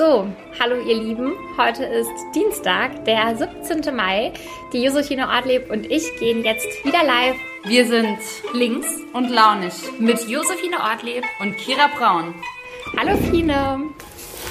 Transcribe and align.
So, 0.00 0.26
hallo 0.58 0.76
ihr 0.80 0.94
Lieben. 0.94 1.34
Heute 1.58 1.84
ist 1.84 2.08
Dienstag, 2.34 3.04
der 3.04 3.36
17. 3.36 3.94
Mai. 3.94 4.32
Die 4.72 4.82
Josephine 4.82 5.28
Ortlieb 5.28 5.70
und 5.70 5.90
ich 5.90 6.16
gehen 6.18 6.42
jetzt 6.42 6.66
wieder 6.86 7.04
live. 7.04 7.36
Wir 7.64 7.86
sind 7.86 8.16
links 8.54 8.88
und 9.12 9.28
launig 9.28 9.74
mit 9.98 10.26
Josephine 10.26 10.78
Ortlieb 10.80 11.22
und 11.40 11.54
Kira 11.58 11.88
Braun. 11.98 12.34
Hallo 12.96 13.14
Fine. 13.30 13.90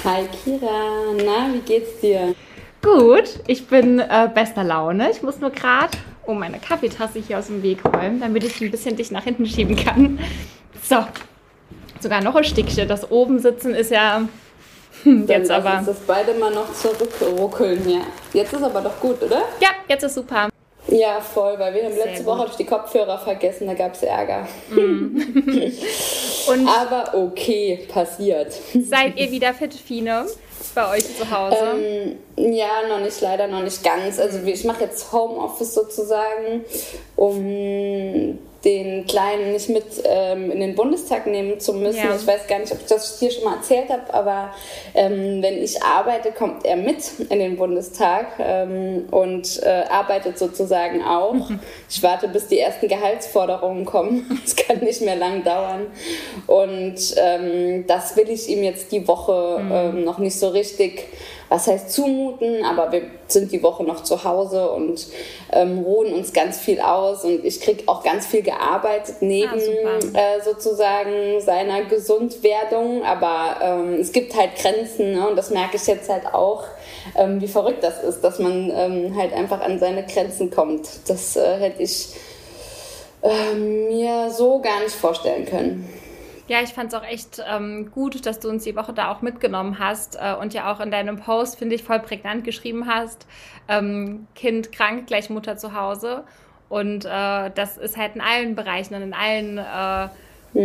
Hi 0.04 0.28
Kira, 0.44 1.14
na, 1.16 1.52
wie 1.52 1.62
geht's 1.66 1.98
dir? 2.00 2.32
Gut, 2.80 3.40
ich 3.48 3.66
bin 3.66 3.98
äh, 3.98 4.30
bester 4.32 4.62
Laune. 4.62 5.10
Ich 5.10 5.20
muss 5.20 5.40
nur 5.40 5.50
gerade 5.50 5.98
oh, 6.26 6.34
meine 6.34 6.60
Kaffeetasse 6.60 7.18
hier 7.18 7.40
aus 7.40 7.48
dem 7.48 7.64
Weg 7.64 7.84
räumen, 7.84 8.20
damit 8.20 8.44
ich 8.44 8.60
ein 8.60 8.70
bisschen 8.70 8.94
dich 8.94 9.10
nach 9.10 9.24
hinten 9.24 9.46
schieben 9.46 9.74
kann. 9.74 10.20
So, 10.80 11.04
sogar 11.98 12.22
noch 12.22 12.36
ein 12.36 12.44
Stückchen. 12.44 12.86
Das 12.86 13.10
oben 13.10 13.40
sitzen 13.40 13.74
ist 13.74 13.90
ja 13.90 14.28
hm, 15.02 15.26
jetzt 15.26 15.50
aber. 15.50 15.78
Uns 15.78 15.86
das 15.86 15.98
beide 16.06 16.34
mal 16.34 16.50
noch 16.50 16.72
zurückruckeln 16.72 17.82
hier. 17.84 18.00
Jetzt 18.32 18.52
ist 18.52 18.62
aber 18.62 18.80
doch 18.80 18.98
gut, 19.00 19.22
oder? 19.22 19.42
Ja, 19.60 19.68
jetzt 19.88 20.02
ist 20.04 20.14
super. 20.14 20.48
Ja, 20.88 21.20
voll, 21.20 21.58
weil 21.58 21.74
wir 21.74 21.84
haben 21.84 21.94
Sehr 21.94 22.06
letzte 22.06 22.24
gut. 22.24 22.38
Woche 22.38 22.46
ich 22.50 22.56
die 22.56 22.64
Kopfhörer 22.64 23.18
vergessen, 23.18 23.66
da 23.66 23.74
gab 23.74 23.94
es 23.94 24.02
Ärger. 24.02 24.48
Und 26.48 26.66
Aber 26.68 27.14
okay, 27.14 27.86
passiert. 27.92 28.52
seid 28.88 29.16
ihr 29.18 29.30
wieder 29.30 29.54
fit, 29.54 29.74
Fine, 29.74 30.26
bei 30.74 30.90
euch 30.90 31.16
zu 31.16 31.30
Hause? 31.30 31.56
Ähm, 32.36 32.52
ja, 32.52 32.88
noch 32.88 33.00
nicht, 33.00 33.20
leider 33.20 33.46
noch 33.46 33.62
nicht 33.62 33.84
ganz. 33.84 34.18
Also 34.18 34.38
ich 34.44 34.64
mache 34.64 34.84
jetzt 34.84 35.12
Homeoffice 35.12 35.74
sozusagen, 35.74 36.64
um 37.14 38.38
den 38.64 39.06
Kleinen 39.06 39.52
nicht 39.52 39.70
mit 39.70 39.84
ähm, 40.04 40.50
in 40.50 40.60
den 40.60 40.74
Bundestag 40.74 41.26
nehmen 41.26 41.60
zu 41.60 41.72
müssen. 41.72 41.98
Ja. 41.98 42.14
Ich 42.14 42.26
weiß 42.26 42.46
gar 42.46 42.58
nicht, 42.58 42.72
ob 42.72 42.80
ich 42.80 42.86
das 42.86 43.18
hier 43.18 43.30
schon 43.30 43.44
mal 43.44 43.56
erzählt 43.56 43.88
habe, 43.88 44.12
aber 44.12 44.52
ähm, 44.94 45.42
wenn 45.42 45.62
ich 45.62 45.82
arbeite, 45.82 46.32
kommt 46.32 46.66
er 46.66 46.76
mit 46.76 46.98
in 47.30 47.38
den 47.38 47.56
Bundestag 47.56 48.26
ähm, 48.38 49.06
und 49.10 49.62
äh, 49.62 49.84
arbeitet 49.88 50.38
sozusagen 50.38 51.02
auch. 51.02 51.34
Ich 51.92 52.02
warte, 52.02 52.28
bis 52.28 52.46
die 52.46 52.58
ersten 52.58 52.88
Gehaltsforderungen 52.88 53.84
kommen. 53.84 54.40
Es 54.44 54.54
kann 54.54 54.78
nicht 54.78 55.02
mehr 55.02 55.16
lang 55.16 55.44
dauern. 55.44 55.86
Und 56.46 56.98
ähm, 57.16 57.84
das 57.86 58.16
will 58.16 58.28
ich 58.30 58.48
ihm 58.48 58.62
jetzt 58.62 58.92
die 58.92 59.06
Woche 59.06 59.60
ähm, 59.72 60.04
noch 60.04 60.18
nicht 60.18 60.38
so 60.38 60.48
richtig 60.48 61.08
was 61.50 61.66
heißt 61.66 61.90
zumuten, 61.90 62.64
aber 62.64 62.92
wir 62.92 63.02
sind 63.26 63.50
die 63.50 63.62
Woche 63.62 63.82
noch 63.82 64.04
zu 64.04 64.22
Hause 64.22 64.70
und 64.70 65.08
ähm, 65.52 65.80
ruhen 65.80 66.14
uns 66.14 66.32
ganz 66.32 66.58
viel 66.58 66.80
aus 66.80 67.24
und 67.24 67.44
ich 67.44 67.60
kriege 67.60 67.82
auch 67.86 68.04
ganz 68.04 68.26
viel 68.26 68.42
gearbeitet 68.42 69.16
neben 69.20 69.50
Ah, 69.50 70.18
äh, 70.18 70.40
sozusagen 70.42 71.40
seiner 71.40 71.82
Gesundwerdung, 71.82 73.04
aber 73.04 73.56
ähm, 73.62 73.94
es 73.94 74.12
gibt 74.12 74.34
halt 74.36 74.54
Grenzen 74.54 75.12
ne? 75.12 75.28
und 75.28 75.36
das 75.36 75.50
merke 75.50 75.76
ich 75.76 75.86
jetzt 75.88 76.08
halt 76.08 76.26
auch, 76.32 76.64
ähm, 77.16 77.40
wie 77.40 77.48
verrückt 77.48 77.82
das 77.82 78.00
ist, 78.02 78.22
dass 78.22 78.38
man 78.38 78.70
ähm, 78.72 79.16
halt 79.16 79.32
einfach 79.32 79.60
an 79.60 79.80
seine 79.80 80.06
Grenzen 80.06 80.52
kommt. 80.52 80.88
Das 81.08 81.36
äh, 81.36 81.58
hätte 81.58 81.82
ich 81.82 82.10
äh, 83.22 83.54
mir 83.54 84.30
so 84.30 84.60
gar 84.60 84.80
nicht 84.80 84.94
vorstellen 84.94 85.46
können. 85.46 85.99
Ja, 86.50 86.60
ich 86.62 86.70
fand 86.70 86.92
es 86.92 86.98
auch 86.98 87.04
echt 87.04 87.40
ähm, 87.48 87.92
gut, 87.92 88.26
dass 88.26 88.40
du 88.40 88.48
uns 88.48 88.64
die 88.64 88.74
Woche 88.74 88.92
da 88.92 89.12
auch 89.12 89.22
mitgenommen 89.22 89.78
hast 89.78 90.16
äh, 90.16 90.34
und 90.34 90.52
ja 90.52 90.72
auch 90.72 90.80
in 90.80 90.90
deinem 90.90 91.16
Post, 91.16 91.56
finde 91.56 91.76
ich, 91.76 91.84
voll 91.84 92.00
prägnant 92.00 92.42
geschrieben 92.42 92.88
hast, 92.88 93.28
ähm, 93.68 94.26
Kind 94.34 94.72
krank, 94.72 95.06
gleich 95.06 95.30
Mutter 95.30 95.56
zu 95.58 95.74
Hause. 95.74 96.24
Und 96.68 97.04
äh, 97.04 97.50
das 97.54 97.78
ist 97.78 97.96
halt 97.96 98.16
in 98.16 98.20
allen 98.20 98.56
Bereichen 98.56 98.96
und 98.96 99.02
in 99.02 99.14
allen 99.14 99.58
äh, 99.58 100.08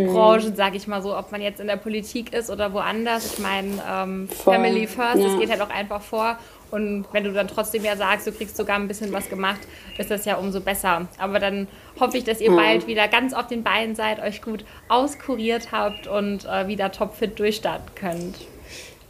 Branchen, 0.04 0.54
sage 0.56 0.76
ich 0.76 0.86
mal 0.86 1.02
so, 1.02 1.16
ob 1.16 1.32
man 1.32 1.40
jetzt 1.40 1.60
in 1.60 1.66
der 1.66 1.76
Politik 1.76 2.32
ist 2.32 2.50
oder 2.50 2.72
woanders. 2.72 3.34
Ich 3.34 3.38
meine, 3.38 3.82
ähm, 3.90 4.28
Family 4.28 4.86
First, 4.86 5.16
das 5.22 5.32
ja. 5.32 5.38
geht 5.38 5.50
halt 5.50 5.60
auch 5.62 5.70
einfach 5.70 6.02
vor. 6.02 6.38
Und 6.70 7.06
wenn 7.12 7.22
du 7.24 7.32
dann 7.32 7.46
trotzdem 7.46 7.84
ja 7.84 7.96
sagst, 7.96 8.26
du 8.26 8.32
kriegst 8.32 8.56
sogar 8.56 8.76
ein 8.76 8.88
bisschen 8.88 9.12
was 9.12 9.28
gemacht, 9.28 9.60
ist 9.98 10.10
das 10.10 10.24
ja 10.24 10.36
umso 10.36 10.60
besser. 10.60 11.06
Aber 11.18 11.38
dann 11.38 11.68
hoffe 12.00 12.18
ich, 12.18 12.24
dass 12.24 12.40
ihr 12.40 12.50
Ja. 12.50 12.56
bald 12.56 12.86
wieder 12.88 13.06
ganz 13.08 13.34
auf 13.34 13.46
den 13.46 13.62
Beinen 13.62 13.94
seid, 13.94 14.20
euch 14.20 14.42
gut 14.42 14.64
auskuriert 14.88 15.70
habt 15.70 16.08
und 16.08 16.44
äh, 16.44 16.66
wieder 16.66 16.90
topfit 16.90 17.38
durchstarten 17.38 17.94
könnt. 17.94 18.36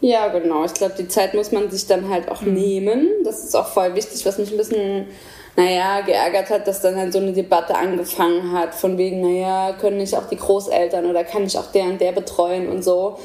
Ja, 0.03 0.29
genau. 0.29 0.65
Ich 0.67 0.75
glaube, 0.75 0.95
die 0.99 1.09
Zeit 1.09 1.33
muss 1.33 1.53
man 1.53 1.71
sich 1.71 1.87
dann 1.87 2.11
halt 2.11 2.31
auch 2.31 2.43
nehmen. 2.43 3.09
Das 3.25 3.43
ist 3.43 3.57
auch 3.57 3.67
voll 3.69 3.95
wichtig, 3.95 4.27
was 4.27 4.37
mich 4.39 4.51
ein 4.51 4.59
bisschen, 4.59 5.07
naja, 5.57 6.03
geärgert 6.03 6.51
hat, 6.51 6.67
dass 6.67 6.83
dann 6.83 6.97
halt 6.97 7.13
so 7.13 7.19
eine 7.19 7.33
Debatte 7.33 7.75
angefangen 7.75 8.53
hat, 8.53 8.75
von 8.75 8.99
wegen, 8.99 9.23
naja, 9.23 9.75
können 9.81 9.97
nicht 9.97 10.15
auch 10.15 10.29
die 10.29 10.37
Großeltern 10.37 11.07
oder 11.07 11.25
kann 11.25 11.45
ich 11.45 11.59
auch 11.59 11.73
der 11.73 11.85
und 11.85 12.01
der 12.01 12.13
betreuen 12.13 12.69
und 12.69 12.83
so. 12.83 13.19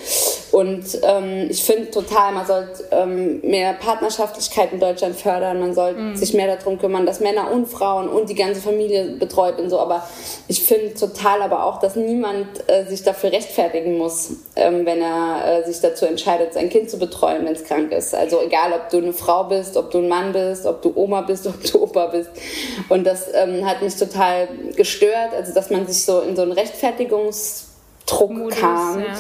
Und 0.51 0.83
ähm, 1.03 1.47
ich 1.49 1.63
finde 1.63 1.91
total, 1.91 2.33
man 2.33 2.45
sollte 2.45 2.83
ähm, 2.91 3.39
mehr 3.41 3.73
Partnerschaftlichkeit 3.73 4.73
in 4.73 4.81
Deutschland 4.81 5.15
fördern, 5.15 5.61
man 5.61 5.73
sollte 5.73 6.17
sich 6.17 6.33
mehr 6.33 6.53
darum 6.57 6.77
kümmern, 6.77 7.05
dass 7.05 7.21
Männer 7.21 7.51
und 7.51 7.67
Frauen 7.67 8.09
und 8.09 8.29
die 8.29 8.35
ganze 8.35 8.59
Familie 8.59 9.15
betreut 9.17 9.59
und 9.59 9.69
so. 9.69 9.79
Aber 9.79 10.05
ich 10.49 10.61
finde 10.63 10.93
total 10.93 11.41
aber 11.41 11.65
auch, 11.65 11.79
dass 11.79 11.95
niemand 11.95 12.47
äh, 12.67 12.85
sich 12.85 13.03
dafür 13.03 13.31
rechtfertigen 13.31 13.97
muss, 13.97 14.31
ähm, 14.57 14.85
wenn 14.85 15.01
er 15.01 15.61
äh, 15.61 15.65
sich 15.65 15.79
dazu 15.79 16.05
entscheidet, 16.05 16.53
sein 16.53 16.69
Kind 16.69 16.89
zu 16.89 16.99
betreuen, 16.99 17.45
wenn 17.45 17.53
es 17.53 17.63
krank 17.63 17.93
ist. 17.93 18.13
Also 18.13 18.41
egal, 18.41 18.73
ob 18.73 18.89
du 18.89 18.97
eine 18.97 19.13
Frau 19.13 19.45
bist, 19.45 19.77
ob 19.77 19.89
du 19.91 19.99
ein 19.99 20.09
Mann 20.09 20.33
bist, 20.33 20.65
ob 20.65 20.81
du 20.81 20.91
Oma 20.95 21.21
bist, 21.21 21.47
ob 21.47 21.63
du 21.63 21.81
Opa 21.81 22.07
bist. 22.07 22.29
Und 22.89 23.05
das 23.05 23.27
ähm, 23.33 23.65
hat 23.65 23.81
mich 23.81 23.95
total 23.95 24.49
gestört, 24.75 25.33
also 25.33 25.53
dass 25.53 25.69
man 25.69 25.87
sich 25.87 26.03
so 26.03 26.19
in 26.19 26.35
so 26.35 26.41
einen 26.41 26.51
Rechtfertigungsdruck 26.51 28.31
Modus, 28.31 28.59
kam. 28.59 28.99
ja. 28.99 29.15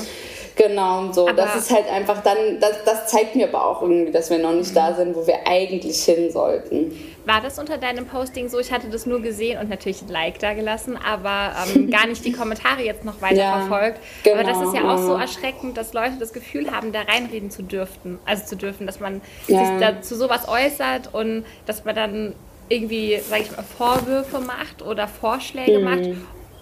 Genau, 0.55 1.11
so. 1.11 1.27
Aber- 1.27 1.33
das 1.33 1.55
ist 1.55 1.71
halt 1.71 1.89
einfach 1.89 2.21
dann, 2.23 2.59
das, 2.59 2.83
das 2.85 3.07
zeigt 3.07 3.35
mir 3.35 3.47
aber 3.47 3.65
auch 3.65 3.81
irgendwie, 3.81 4.11
dass 4.11 4.29
wir 4.29 4.37
noch 4.37 4.53
nicht 4.53 4.75
da 4.75 4.93
sind, 4.93 5.15
wo 5.15 5.25
wir 5.25 5.47
eigentlich 5.47 6.03
hin 6.03 6.31
sollten. 6.31 6.91
War 7.25 7.39
das 7.39 7.59
unter 7.59 7.77
deinem 7.77 8.07
Posting 8.07 8.49
so? 8.49 8.59
Ich 8.59 8.71
hatte 8.71 8.87
das 8.89 9.05
nur 9.05 9.21
gesehen 9.21 9.59
und 9.59 9.69
natürlich 9.69 10.01
ein 10.01 10.07
Like 10.09 10.39
da 10.39 10.53
gelassen, 10.53 10.97
aber 10.97 11.51
ähm, 11.75 11.89
gar 11.91 12.07
nicht 12.07 12.25
die 12.25 12.31
Kommentare 12.31 12.81
jetzt 12.81 13.05
noch 13.05 13.21
weiter 13.21 13.35
Ja, 13.35 13.59
verfolgt. 13.59 13.99
genau, 14.23 14.39
aber 14.39 14.43
das 14.49 14.61
ist 14.61 14.73
ja 14.73 14.91
auch 14.91 14.97
so 14.97 15.13
ja. 15.15 15.21
erschreckend, 15.21 15.77
dass 15.77 15.93
Leute 15.93 16.13
das 16.19 16.33
Gefühl 16.33 16.71
haben, 16.71 16.91
da 16.91 17.01
reinreden 17.01 17.51
zu 17.51 17.61
dürfen. 17.61 18.17
Also 18.25 18.45
zu 18.45 18.55
dürfen, 18.55 18.87
dass 18.87 18.99
man 18.99 19.21
Ja. 19.47 19.59
sich 19.65 19.79
da 19.79 20.01
zu 20.01 20.15
sowas 20.15 20.47
äußert 20.47 21.13
und 21.13 21.45
dass 21.67 21.85
man 21.85 21.95
dann 21.95 22.33
irgendwie, 22.69 23.19
sage 23.19 23.43
ich 23.43 23.51
mal, 23.55 23.63
Vorwürfe 23.77 24.39
macht 24.39 24.81
oder 24.81 25.07
Vorschläge 25.07 25.77
Mhm. 25.79 25.83
macht. 25.85 26.09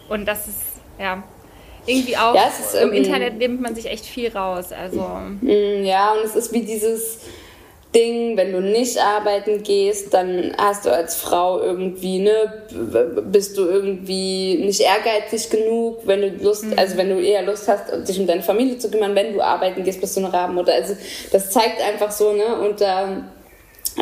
Und 0.09 0.25
das 0.27 0.47
ist, 0.47 0.57
ja, 1.00 1.23
irgendwie 1.85 2.17
auch 2.17 2.35
Ja, 2.35 2.47
ist 2.47 2.73
im 2.75 2.79
irgendwie- 2.81 2.97
Internet 2.97 3.38
nimmt 3.38 3.62
man 3.62 3.75
sich 3.75 3.85
echt 3.88 4.06
viel 4.06 4.29
raus. 4.35 4.72
Also, 4.72 5.01
Mm, 5.41 5.84
Ja, 5.85 6.13
und 6.13 6.23
es 6.25 6.35
ist 6.35 6.53
wie 6.53 6.62
dieses 6.62 7.19
Ding, 7.95 8.38
wenn 8.38 8.51
du 8.51 8.62
nicht 8.62 9.00
arbeiten 9.00 9.63
gehst, 9.63 10.13
dann 10.13 10.53
hast 10.59 10.85
du 10.85 10.91
als 10.94 11.16
Frau 11.16 11.59
irgendwie, 11.59 12.19
ne, 12.19 12.31
bist 13.31 13.57
du 13.57 13.66
irgendwie 13.66 14.57
nicht 14.63 14.79
ehrgeizig 14.81 15.50
genug, 15.50 16.01
wenn 16.06 16.22
du 16.22 16.28
Lust, 16.44 16.66
also 16.75 16.97
wenn 16.97 17.09
du 17.09 17.19
eher 17.19 17.41
Lust 17.41 17.68
hast, 17.68 17.85
dich 18.07 18.19
um 18.19 18.28
deine 18.28 18.44
Familie 18.44 18.78
zu 18.78 18.91
kümmern, 18.91 19.16
wenn 19.16 19.34
du 19.34 19.41
arbeiten 19.41 19.84
gehst, 19.84 20.01
bist 20.01 20.16
du 20.16 20.19
eine 20.19 20.31
Rabenmutter. 20.31 20.72
Also 20.73 20.95
das 21.31 21.50
zeigt 21.50 21.81
einfach 21.81 22.12
so, 22.12 22.31
ne, 22.34 22.59
unter, 22.59 23.23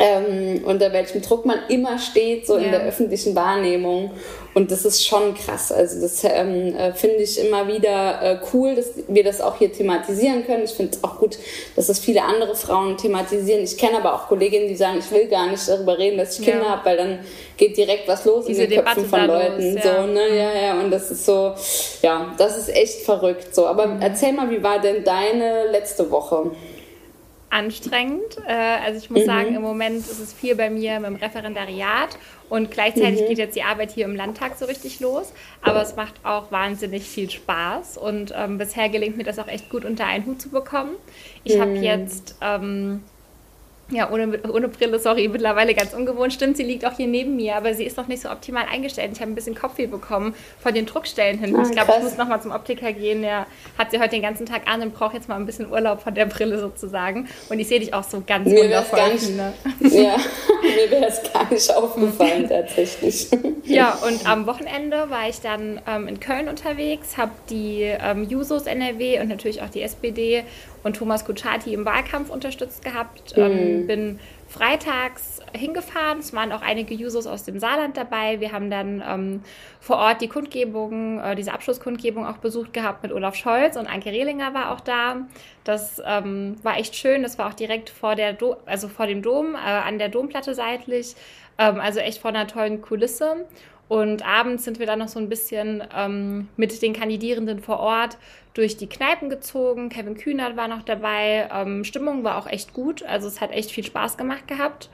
ähm, 0.00 0.62
unter 0.64 0.92
welchem 0.92 1.22
Druck 1.22 1.44
man 1.44 1.58
immer 1.68 1.98
steht, 1.98 2.46
so 2.46 2.56
Ja. 2.56 2.64
in 2.64 2.70
der 2.70 2.82
öffentlichen 2.84 3.34
Wahrnehmung. 3.34 4.12
Und 4.54 4.70
das 4.72 4.84
ist 4.84 5.06
schon 5.06 5.34
krass. 5.34 5.70
Also 5.70 6.00
das 6.00 6.24
ähm, 6.24 6.74
äh, 6.74 6.92
finde 6.92 7.16
ich 7.18 7.38
immer 7.38 7.68
wieder 7.68 8.20
äh, 8.22 8.38
cool, 8.52 8.74
dass 8.74 8.86
wir 9.06 9.22
das 9.22 9.40
auch 9.40 9.56
hier 9.58 9.72
thematisieren 9.72 10.44
können. 10.46 10.64
Ich 10.64 10.72
finde 10.72 10.96
es 10.96 11.04
auch 11.04 11.18
gut, 11.18 11.38
dass 11.76 11.86
das 11.88 11.98
viele 12.00 12.22
andere 12.24 12.56
Frauen 12.56 12.96
thematisieren. 12.96 13.62
Ich 13.62 13.76
kenne 13.76 13.98
aber 13.98 14.14
auch 14.14 14.26
Kolleginnen, 14.26 14.66
die 14.66 14.74
sagen, 14.74 14.98
ich 14.98 15.10
will 15.12 15.28
gar 15.28 15.48
nicht 15.48 15.68
darüber 15.68 15.96
reden, 15.98 16.18
dass 16.18 16.38
ich 16.38 16.46
Ja. 16.46 16.52
Kinder 16.54 16.70
habe, 16.70 16.84
weil 16.86 16.96
dann 16.96 17.18
geht 17.56 17.76
direkt 17.76 18.08
was 18.08 18.24
los 18.24 18.46
Diese 18.46 18.64
in 18.64 18.70
den 18.70 18.84
Köpfen 18.84 19.04
Debatte 19.04 19.26
von 19.26 19.28
da 19.28 19.48
Leuten. 19.48 19.74
los, 19.74 19.84
ja. 19.84 20.00
So, 20.02 20.06
ne? 20.12 20.36
ja, 20.36 20.52
ja. 20.66 20.80
Und 20.80 20.90
das 20.90 21.10
ist 21.10 21.24
so, 21.26 21.52
ja, 22.02 22.34
das 22.38 22.56
ist 22.58 22.68
echt 22.74 23.02
verrückt. 23.04 23.54
So, 23.54 23.66
aber 23.66 23.86
Mhm. 23.86 24.02
erzähl 24.02 24.32
mal, 24.32 24.50
wie 24.50 24.62
war 24.62 24.80
denn 24.80 25.04
deine 25.04 25.70
letzte 25.70 26.10
Woche? 26.10 26.50
Anstrengend. 27.50 28.38
Äh, 28.46 28.52
also 28.52 28.98
ich 28.98 29.10
muss 29.10 29.24
sagen, 29.24 29.54
im 29.54 29.62
Moment 29.62 29.98
ist 29.98 30.20
es 30.20 30.32
viel 30.32 30.54
bei 30.54 30.70
mir 30.70 31.00
mit 31.00 31.10
dem 31.10 31.16
Referendariat 31.16 32.18
und 32.48 32.70
gleichzeitig 32.70 33.26
geht 33.26 33.38
jetzt 33.38 33.56
die 33.56 33.62
Arbeit 33.62 33.92
hier 33.92 34.04
im 34.04 34.16
Landtag 34.16 34.56
so 34.58 34.64
richtig 34.64 35.00
los. 35.00 35.32
Aber 35.62 35.82
es 35.82 35.96
macht 35.96 36.14
auch 36.24 36.50
wahnsinnig 36.50 37.04
viel 37.04 37.30
Spaß 37.30 37.98
und 37.98 38.32
ähm, 38.36 38.58
bisher 38.58 38.88
gelingt 38.88 39.16
mir 39.16 39.24
das 39.24 39.38
auch 39.38 39.48
echt 39.48 39.70
gut 39.70 39.84
unter 39.84 40.06
einen 40.06 40.26
Hut 40.26 40.40
zu 40.40 40.50
bekommen. 40.50 40.92
Ich 41.44 41.58
habe 41.58 41.72
jetzt 41.72 42.36
ähm, 42.40 43.02
ja, 43.90 44.10
ohne, 44.10 44.38
ohne 44.52 44.68
Brille, 44.68 44.98
sorry, 44.98 45.28
mittlerweile 45.28 45.74
ganz 45.74 45.94
ungewohnt. 45.94 46.32
Stimmt, 46.34 46.56
sie 46.58 46.62
liegt 46.62 46.84
auch 46.84 46.92
hier 46.96 47.06
neben 47.06 47.36
mir, 47.36 47.56
aber 47.56 47.72
sie 47.72 47.84
ist 47.84 47.96
noch 47.96 48.06
nicht 48.06 48.20
so 48.22 48.30
optimal 48.30 48.64
eingestellt. 48.70 49.10
Ich 49.14 49.20
habe 49.20 49.30
ein 49.30 49.34
bisschen 49.34 49.54
Kopfweh 49.54 49.86
bekommen 49.86 50.34
von 50.60 50.74
den 50.74 50.84
Druckstellen 50.84 51.38
hinten. 51.38 51.56
Ah, 51.56 51.62
ich 51.62 51.70
glaube, 51.72 51.92
ich 51.96 52.02
muss 52.02 52.16
nochmal 52.18 52.42
zum 52.42 52.50
Optiker 52.50 52.92
gehen. 52.92 53.22
Der 53.22 53.46
hat 53.78 53.90
sie 53.90 53.98
heute 53.98 54.10
den 54.10 54.22
ganzen 54.22 54.44
Tag 54.44 54.62
an 54.70 54.82
und 54.82 54.92
braucht 54.94 55.14
jetzt 55.14 55.28
mal 55.28 55.36
ein 55.36 55.46
bisschen 55.46 55.70
Urlaub 55.70 56.02
von 56.02 56.14
der 56.14 56.26
Brille 56.26 56.58
sozusagen. 56.58 57.28
Und 57.48 57.60
ich 57.60 57.68
sehe 57.68 57.80
dich 57.80 57.94
auch 57.94 58.04
so 58.04 58.22
ganz 58.26 58.46
Mir 58.48 58.64
wundervoll. 58.64 58.98
gar 58.98 59.08
nicht- 59.08 59.24
Fine. 59.24 59.52
Ja, 59.80 60.16
mir 60.62 60.90
wäre 60.90 61.06
es 61.06 61.22
gar 61.32 61.50
nicht 61.50 61.74
aufgefallen 61.74 62.46
tatsächlich. 62.48 63.28
Ja, 63.64 63.98
und 64.06 64.28
am 64.28 64.46
Wochenende 64.46 65.08
war 65.08 65.28
ich 65.28 65.40
dann 65.40 65.80
ähm, 65.88 66.08
in 66.08 66.20
Köln 66.20 66.48
unterwegs, 66.48 67.16
habe 67.16 67.32
die 67.48 67.82
ähm, 67.82 68.24
Jusos 68.28 68.66
NRW 68.66 69.20
und 69.20 69.28
natürlich 69.28 69.62
auch 69.62 69.70
die 69.70 69.82
SPD 69.82 70.44
und 70.82 70.96
Thomas 70.96 71.24
Kutschaty 71.24 71.74
im 71.74 71.84
Wahlkampf 71.84 72.30
unterstützt 72.30 72.84
gehabt. 72.84 73.36
Mhm. 73.36 73.42
Ähm, 73.42 73.86
bin 73.86 74.20
freitags 74.48 75.40
hingefahren. 75.52 76.20
Es 76.20 76.32
waren 76.32 76.52
auch 76.52 76.62
einige 76.62 76.94
Jusos 76.94 77.26
aus 77.26 77.44
dem 77.44 77.58
Saarland 77.58 77.96
dabei. 77.96 78.40
Wir 78.40 78.52
haben 78.52 78.70
dann 78.70 79.02
ähm, 79.06 79.42
vor 79.80 79.96
Ort 79.96 80.22
die 80.22 80.28
Kundgebung, 80.28 81.20
äh, 81.20 81.36
diese 81.36 81.52
Abschlusskundgebung 81.52 82.26
auch 82.26 82.38
besucht 82.38 82.72
gehabt 82.72 83.02
mit 83.02 83.12
Olaf 83.12 83.34
Scholz 83.34 83.76
und 83.76 83.86
Anke 83.86 84.10
Rehlinger 84.10 84.54
war 84.54 84.72
auch 84.72 84.80
da. 84.80 85.16
Das 85.64 86.00
ähm, 86.04 86.56
war 86.62 86.78
echt 86.78 86.96
schön. 86.96 87.22
Das 87.22 87.38
war 87.38 87.48
auch 87.48 87.54
direkt 87.54 87.90
vor 87.90 88.14
der 88.14 88.32
Do 88.32 88.56
also 88.64 88.88
vor 88.88 89.06
dem 89.06 89.22
Dom, 89.22 89.54
äh, 89.54 89.58
an 89.58 89.98
der 89.98 90.08
Domplatte 90.08 90.54
seitlich. 90.54 91.14
Ähm, 91.58 91.78
also 91.80 92.00
echt 92.00 92.20
vor 92.20 92.30
einer 92.30 92.46
tollen 92.46 92.80
Kulisse. 92.80 93.46
Und 93.88 94.26
abends 94.26 94.64
sind 94.64 94.78
wir 94.78 94.86
dann 94.86 94.98
noch 94.98 95.08
so 95.08 95.18
ein 95.18 95.28
bisschen 95.28 95.82
ähm, 95.96 96.48
mit 96.56 96.82
den 96.82 96.92
Kandidierenden 96.92 97.60
vor 97.60 97.80
Ort 97.80 98.18
durch 98.52 98.76
die 98.76 98.88
Kneipen 98.88 99.30
gezogen. 99.30 99.88
Kevin 99.88 100.16
Kühnert 100.16 100.56
war 100.56 100.68
noch 100.68 100.82
dabei. 100.82 101.48
Ähm, 101.52 101.84
Stimmung 101.84 102.22
war 102.22 102.36
auch 102.36 102.46
echt 102.46 102.74
gut. 102.74 103.02
Also 103.04 103.28
es 103.28 103.40
hat 103.40 103.50
echt 103.50 103.70
viel 103.70 103.84
Spaß 103.84 104.16
gemacht 104.18 104.46
gehabt. 104.46 104.90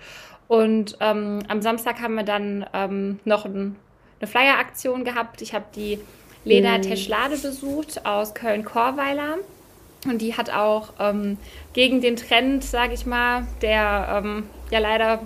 Und 0.47 0.97
ähm, 1.01 1.41
am 1.49 1.63
Samstag 1.63 2.01
haben 2.01 2.15
wir 2.15 2.23
dann 2.23 2.67
ähm, 2.73 3.19
noch 3.25 3.47
ein, 3.47 3.77
eine 4.21 4.29
Flyer-Aktion 4.29 5.05
gehabt. 5.05 5.43
Ich 5.43 5.55
habe 5.55 5.65
die 5.75 5.99
Lena 6.45 6.79
mhm. 6.79 6.83
Teschlade 6.83 7.37
besucht 7.37 8.07
aus 8.07 8.35
Köln-Korweiler. 8.35 9.39
Und 10.07 10.21
die 10.21 10.37
hat 10.37 10.51
auch 10.51 10.93
ähm, 11.01 11.39
gegen 11.73 12.01
den 12.01 12.17
Trend, 12.17 12.63
sage 12.63 12.93
ich 12.93 13.07
mal, 13.07 13.47
der 13.63 14.23
ähm, 14.23 14.45
ja 14.71 14.79
leider 14.79 15.21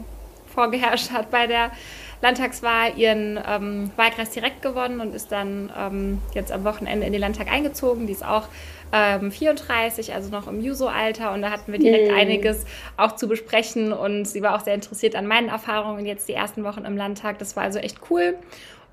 vorgeherrscht 0.54 1.10
hat 1.10 1.30
bei 1.30 1.46
der 1.46 1.72
Landtagswahl 2.20 2.96
ihren 2.96 3.38
ähm, 3.46 3.90
Wahlkreis 3.96 4.30
direkt 4.30 4.62
gewonnen 4.62 5.00
und 5.00 5.14
ist 5.14 5.30
dann 5.30 5.72
ähm, 5.76 6.22
jetzt 6.34 6.50
am 6.50 6.64
Wochenende 6.64 7.06
in 7.06 7.12
den 7.12 7.20
Landtag 7.20 7.50
eingezogen. 7.50 8.06
Die 8.06 8.12
ist 8.12 8.24
auch 8.24 8.48
ähm, 8.92 9.30
34, 9.30 10.14
also 10.14 10.30
noch 10.30 10.48
im 10.48 10.60
Juso-Alter 10.60 11.32
und 11.32 11.42
da 11.42 11.50
hatten 11.50 11.70
wir 11.72 11.78
direkt 11.78 12.10
mm. 12.10 12.14
einiges 12.14 12.64
auch 12.96 13.14
zu 13.16 13.28
besprechen 13.28 13.92
und 13.92 14.24
sie 14.24 14.42
war 14.42 14.56
auch 14.56 14.60
sehr 14.60 14.74
interessiert 14.74 15.14
an 15.14 15.26
meinen 15.26 15.48
Erfahrungen 15.48 16.06
jetzt 16.06 16.28
die 16.28 16.32
ersten 16.32 16.64
Wochen 16.64 16.84
im 16.84 16.96
Landtag. 16.96 17.38
Das 17.38 17.54
war 17.54 17.64
also 17.64 17.78
echt 17.78 17.98
cool. 18.10 18.34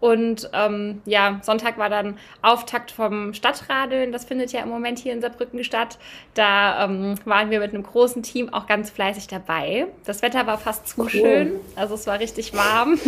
Und 0.06 0.52
ähm, 0.54 1.02
ja, 1.06 1.40
Sonntag 1.42 1.80
war 1.80 1.90
dann 1.90 2.20
Auftakt 2.44 2.92
vom 2.92 3.34
Stadtradeln. 3.34 4.12
Das 4.12 4.24
findet 4.24 4.52
ja 4.52 4.62
im 4.62 4.70
Moment 4.70 5.00
hier 5.00 5.12
in 5.14 5.20
Saarbrücken 5.20 5.64
statt. 5.64 5.98
Da 6.36 6.86
ähm, 6.86 7.16
waren 7.26 7.50
wir 7.50 7.60
mit 7.60 7.74
einem 7.74 7.82
großen 7.82 8.22
Team 8.22 8.54
auch 8.54 8.68
ganz 8.68 8.92
fleißig 8.92 9.26
dabei. 9.26 9.88
Das 10.06 10.22
Wetter 10.22 10.46
war 10.46 10.60
fast 10.60 10.90
zu 10.90 11.02
cool. 11.02 11.10
schön. 11.10 11.52
Also 11.76 11.96
es 11.96 12.06
war 12.06 12.20
richtig 12.20 12.54
warm. 12.54 13.00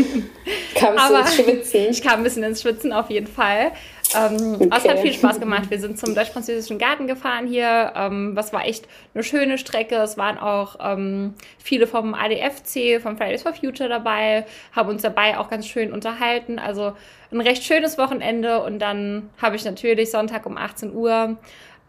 Kamst 0.74 1.10
du 1.12 1.16
ins 1.16 1.36
Schwitzen? 1.36 1.86
Ich 1.92 2.02
kam 2.02 2.22
ein 2.22 2.24
bisschen 2.24 2.42
ins 2.42 2.64
Schwitzen 2.64 2.92
auf 2.92 3.12
jeden 3.12 3.28
Fall. 3.28 3.74
Ähm, 4.16 4.56
okay. 4.56 4.70
Es 4.76 4.88
hat 4.88 5.00
viel 5.00 5.14
Spaß 5.14 5.40
gemacht. 5.40 5.70
Wir 5.70 5.80
sind 5.80 6.00
zum 6.00 6.16
Deutsch-Französischen 6.16 6.78
Garten 6.78 7.08
gefahren 7.08 7.48
hier. 7.48 7.92
Ähm, 7.96 8.36
was 8.36 8.54
war 8.54 8.66
echt 8.66 8.88
eine 9.14 9.24
schöne 9.24 9.58
Strecke. 9.58 9.96
Es 9.96 10.18
waren 10.18 10.38
auch 10.38 10.78
ähm, 10.82 11.34
viele 11.58 11.88
vom 11.88 12.14
ADFC, 12.14 13.02
vom 13.02 13.18
Fridays 13.18 13.44
for 13.44 13.54
Future 13.54 13.90
dabei, 13.90 14.46
haben 14.72 14.90
uns 14.90 15.02
dabei 15.02 15.38
auch 15.38 15.50
ganz 15.50 15.68
schön 15.68 15.92
unterhalten. 15.92 16.60
Also 16.60 16.94
ein 17.32 17.42
recht 17.42 17.64
schönes 17.64 17.98
Wochenende. 17.98 18.64
Und 18.64 18.80
dann 18.80 19.30
habe 19.42 19.56
ich 19.56 19.66
natürlich 19.66 20.12
Sonntag 20.12 20.46
um 20.46 20.58
18 20.58 20.94
Uhr 20.94 21.38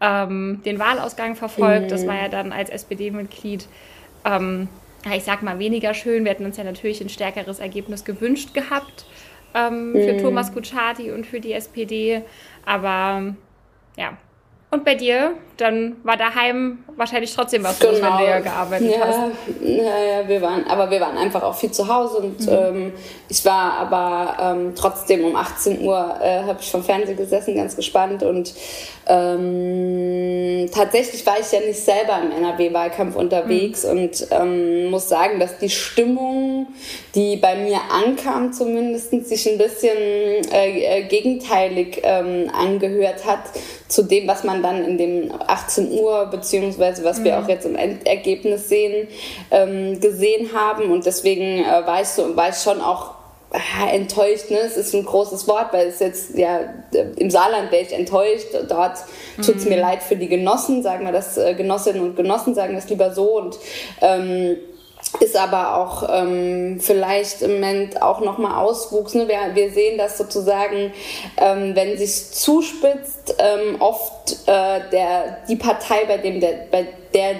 ähm, 0.01 0.61
den 0.65 0.79
Wahlausgang 0.79 1.35
verfolgt. 1.35 1.85
Mhm. 1.85 1.89
Das 1.89 2.05
war 2.05 2.15
ja 2.15 2.27
dann 2.27 2.51
als 2.51 2.69
SPD-Mitglied 2.69 3.67
ähm, 4.25 4.67
ich 5.15 5.23
sag 5.23 5.43
mal, 5.43 5.59
weniger 5.59 5.93
schön. 5.93 6.25
Wir 6.25 6.31
hätten 6.31 6.43
uns 6.43 6.57
ja 6.57 6.65
natürlich 6.65 6.99
ein 6.99 7.07
stärkeres 7.07 7.59
Ergebnis 7.59 8.03
gewünscht 8.03 8.53
gehabt 8.53 9.05
ähm, 9.53 9.93
für 9.93 10.13
mhm. 10.13 10.21
Thomas 10.21 10.53
Kutschaty 10.53 11.11
und 11.11 11.25
für 11.25 11.39
die 11.39 11.53
SPD. 11.53 12.23
Aber 12.65 13.35
ja. 13.97 14.17
Und 14.71 14.85
bei 14.85 14.95
dir? 14.95 15.33
Dann 15.59 15.97
war 16.03 16.15
daheim 16.15 16.79
wahrscheinlich 16.95 17.33
trotzdem 17.33 17.63
was 17.63 17.79
genau. 17.79 17.91
los, 17.91 18.01
wenn 18.01 18.17
du 18.17 18.23
ja 18.23 18.39
gearbeitet 18.39 18.91
ja, 18.91 18.99
hast. 19.05 19.19
Ja, 19.61 20.21
ja, 20.21 20.27
wir 20.27 20.41
waren, 20.41 20.65
aber 20.67 20.89
wir 20.89 21.01
waren 21.01 21.17
einfach 21.17 21.43
auch 21.43 21.55
viel 21.55 21.71
zu 21.71 21.87
Hause 21.87 22.17
und 22.17 22.41
mhm. 22.41 22.49
ähm, 22.49 22.93
ich 23.27 23.43
war 23.45 23.73
aber 23.73 24.37
ähm, 24.41 24.73
trotzdem 24.75 25.25
um 25.25 25.35
18 25.35 25.81
Uhr 25.81 26.15
äh, 26.21 26.43
habe 26.43 26.59
ich 26.61 26.71
vom 26.71 26.83
Fernsehen 26.83 27.17
gesessen, 27.17 27.55
ganz 27.55 27.75
gespannt 27.75 28.23
und 28.23 28.53
ähm, 29.07 30.69
tatsächlich 30.73 31.25
war 31.25 31.39
ich 31.39 31.51
ja 31.51 31.59
nicht 31.61 31.79
selber 31.79 32.19
im 32.21 32.31
NRW-Wahlkampf 32.31 33.15
unterwegs 33.15 33.83
mhm. 33.83 33.89
und 33.89 34.27
ähm, 34.31 34.89
muss 34.91 35.09
sagen, 35.09 35.39
dass 35.39 35.57
die 35.57 35.69
Stimmung, 35.69 36.67
die 37.15 37.37
bei 37.37 37.55
mir 37.55 37.79
ankam, 37.91 38.53
zumindest 38.53 39.09
sich 39.25 39.49
ein 39.49 39.57
bisschen 39.57 39.97
äh, 40.51 40.99
äh, 40.99 41.03
gegenteilig 41.07 42.01
ähm, 42.03 42.51
angehört 42.53 43.25
hat 43.25 43.39
zu 43.87 44.03
dem, 44.03 44.27
was 44.27 44.43
man 44.43 44.61
dann 44.61 44.85
in 44.85 44.97
dem 44.97 45.31
18 45.49 45.91
Uhr 45.91 46.27
beziehungsweise 46.27 47.03
was 47.03 47.19
mhm. 47.19 47.23
wir 47.25 47.39
auch 47.39 47.47
jetzt 47.47 47.65
im 47.65 47.75
Endergebnis 47.75 48.69
sehen 48.69 49.07
ähm, 49.51 49.99
gesehen 49.99 50.51
haben 50.53 50.91
und 50.91 51.05
deswegen 51.05 51.63
äh, 51.63 51.85
war 51.85 52.01
ich 52.01 52.07
so 52.07 52.35
war 52.35 52.49
ich 52.49 52.55
schon 52.55 52.81
auch 52.81 53.19
enttäuscht, 53.91 54.51
ne? 54.51 54.59
Es 54.59 54.77
ist 54.77 54.93
ein 54.93 55.05
großes 55.05 55.47
Wort, 55.47 55.73
weil 55.73 55.87
es 55.87 55.99
jetzt, 55.99 56.37
ja, 56.37 56.59
im 57.15 57.31
Saarland 57.31 57.71
wäre 57.71 57.81
ich 57.81 57.93
enttäuscht, 57.93 58.47
dort 58.67 58.97
tut 59.43 59.55
es 59.55 59.63
mhm. 59.63 59.71
mir 59.71 59.81
leid 59.81 60.03
für 60.03 60.15
die 60.15 60.27
Genossen, 60.27 60.83
sagen 60.83 61.05
wir 61.05 61.11
das, 61.11 61.37
äh, 61.37 61.55
Genossinnen 61.55 62.03
und 62.03 62.15
Genossen 62.15 62.53
sagen 62.53 62.75
das 62.75 62.87
lieber 62.89 63.11
so 63.11 63.37
und 63.39 63.57
ähm, 64.01 64.57
ist 65.19 65.35
aber 65.35 65.77
auch 65.77 66.07
ähm, 66.11 66.79
vielleicht 66.79 67.41
im 67.41 67.55
Moment 67.55 68.01
auch 68.01 68.21
nochmal 68.21 68.63
Auswuchs. 68.63 69.15
Ne? 69.15 69.27
Wir, 69.27 69.55
wir 69.55 69.71
sehen 69.71 69.97
das 69.97 70.17
sozusagen, 70.17 70.93
ähm, 71.37 71.75
wenn 71.75 71.97
sich 71.97 72.31
zuspitzt, 72.31 73.35
ähm, 73.39 73.77
oft 73.79 74.47
äh, 74.47 74.81
der, 74.91 75.37
die 75.47 75.55
Partei, 75.55 76.05
bei, 76.07 76.17
dem 76.17 76.39
der, 76.39 76.67
bei 76.71 76.87
der 77.13 77.35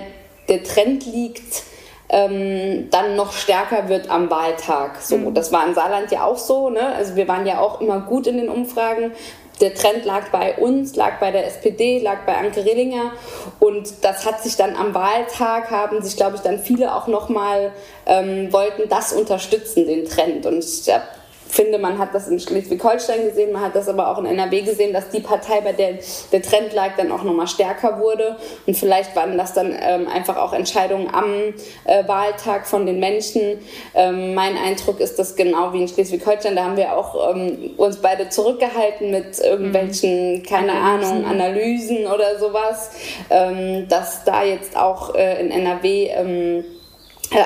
der 0.50 0.64
Trend 0.64 1.06
liegt, 1.06 1.64
ähm, 2.10 2.90
dann 2.90 3.16
noch 3.16 3.34
stärker 3.34 3.88
wird 3.88 4.10
am 4.10 4.32
Wahltag. 4.32 5.00
So, 5.00 5.18
mhm. 5.18 5.34
das 5.36 5.52
war 5.52 5.68
in 5.68 5.76
Saarland 5.76 6.12
ja 6.12 6.24
auch 6.24 6.40
so. 6.40 6.72
Ne? 6.72 6.96
Also 6.96 7.16
wir 7.16 7.28
waren 7.28 7.46
ja 7.46 7.60
auch 7.60 7.82
immer 7.82 8.00
gut 8.02 8.26
in 8.26 8.38
den 8.38 8.50
Umfragen. 8.50 9.12
Der 9.62 9.74
Trend 9.74 10.06
lag 10.06 10.30
bei 10.30 10.56
uns, 10.56 10.96
lag 10.96 11.20
bei 11.20 11.32
der 11.32 11.46
SPD, 11.46 12.00
lag 12.00 12.26
bei 12.26 12.38
Anke 12.38 12.64
Rehlinger 12.64 13.12
und 13.60 13.92
das 14.02 14.26
hat 14.26 14.42
sich 14.42 14.56
dann 14.56 14.76
am 14.76 14.94
Wahltag 14.94 15.70
haben 15.70 16.02
sich, 16.02 16.16
glaube 16.16 16.38
ich, 16.38 16.42
dann 16.42 16.60
viele 16.60 16.96
auch 16.96 17.08
nochmal 17.08 17.72
ähm, 18.06 18.52
wollten 18.54 18.88
das 18.90 19.12
unterstützen, 19.12 19.86
den 19.86 20.06
Trend. 20.06 20.46
Und 20.46 20.64
ich 20.64 20.90
habe 20.92 21.04
finde, 21.50 21.78
man 21.80 21.98
hat 21.98 22.14
das 22.14 22.28
in 22.28 22.40
Schleswig-Holstein 22.40 23.26
gesehen, 23.26 23.52
man 23.52 23.64
hat 23.64 23.76
das 23.76 23.90
aber 23.90 24.10
auch 24.10 24.20
in 24.20 24.26
NRW 24.26 24.62
gesehen, 24.62 24.94
dass 24.94 25.10
die 25.10 25.20
Partei, 25.20 25.62
bei 25.62 25.74
der 25.74 26.00
der 26.32 26.42
Trend 26.42 26.74
lag, 26.74 26.96
dann 26.98 27.12
auch 27.12 27.24
nochmal 27.24 27.48
stärker 27.48 28.00
wurde. 28.00 28.38
Und 28.66 28.78
vielleicht 28.78 29.16
waren 29.16 29.38
das 29.38 29.54
dann 29.54 29.76
ähm, 29.82 30.08
einfach 30.08 30.38
auch 30.38 30.54
Entscheidungen 30.54 31.14
am 31.14 31.54
äh, 31.86 32.08
Wahltag 32.08 32.68
von 32.68 32.86
den 32.86 33.00
Menschen. 33.00 33.60
Ähm, 33.94 34.34
mein 34.34 34.58
Eindruck 34.58 35.00
ist, 35.00 35.18
dass 35.20 35.36
genau 35.36 35.74
wie 35.74 35.82
in 35.82 35.88
Schleswig-Holstein, 35.88 36.56
da 36.56 36.66
haben 36.66 36.78
wir 36.78 36.96
auch 36.96 37.34
ähm, 37.34 37.72
uns 37.78 37.98
beide 37.98 38.30
zurückgehalten 38.30 39.12
mit 39.12 39.40
irgendwelchen, 39.40 40.38
mhm. 40.38 40.44
keine 40.44 40.74
Analysen. 40.74 41.10
Ahnung, 41.10 41.26
Analysen 41.26 42.08
oder 42.08 42.40
sowas, 42.40 42.92
ähm, 43.30 43.88
dass 43.88 44.24
da 44.24 44.44
jetzt 44.44 44.76
auch 44.76 45.16
äh, 45.16 45.42
in 45.42 45.52
NRW 45.52 46.08
ähm, 46.08 46.60
äh, 46.60 46.79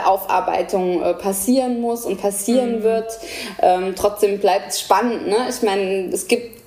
Aufarbeitung 0.05 1.01
äh, 1.01 1.13
passieren 1.13 1.81
muss 1.81 2.05
und 2.05 2.21
passieren 2.21 2.79
mhm. 2.79 2.83
wird. 2.83 3.19
Ähm, 3.61 3.93
trotzdem 3.95 4.39
bleibt 4.39 4.69
es 4.69 4.79
spannend. 4.79 5.27
Ne? 5.27 5.37
Ich 5.49 5.61
meine, 5.61 6.09
es 6.13 6.27
gibt 6.27 6.63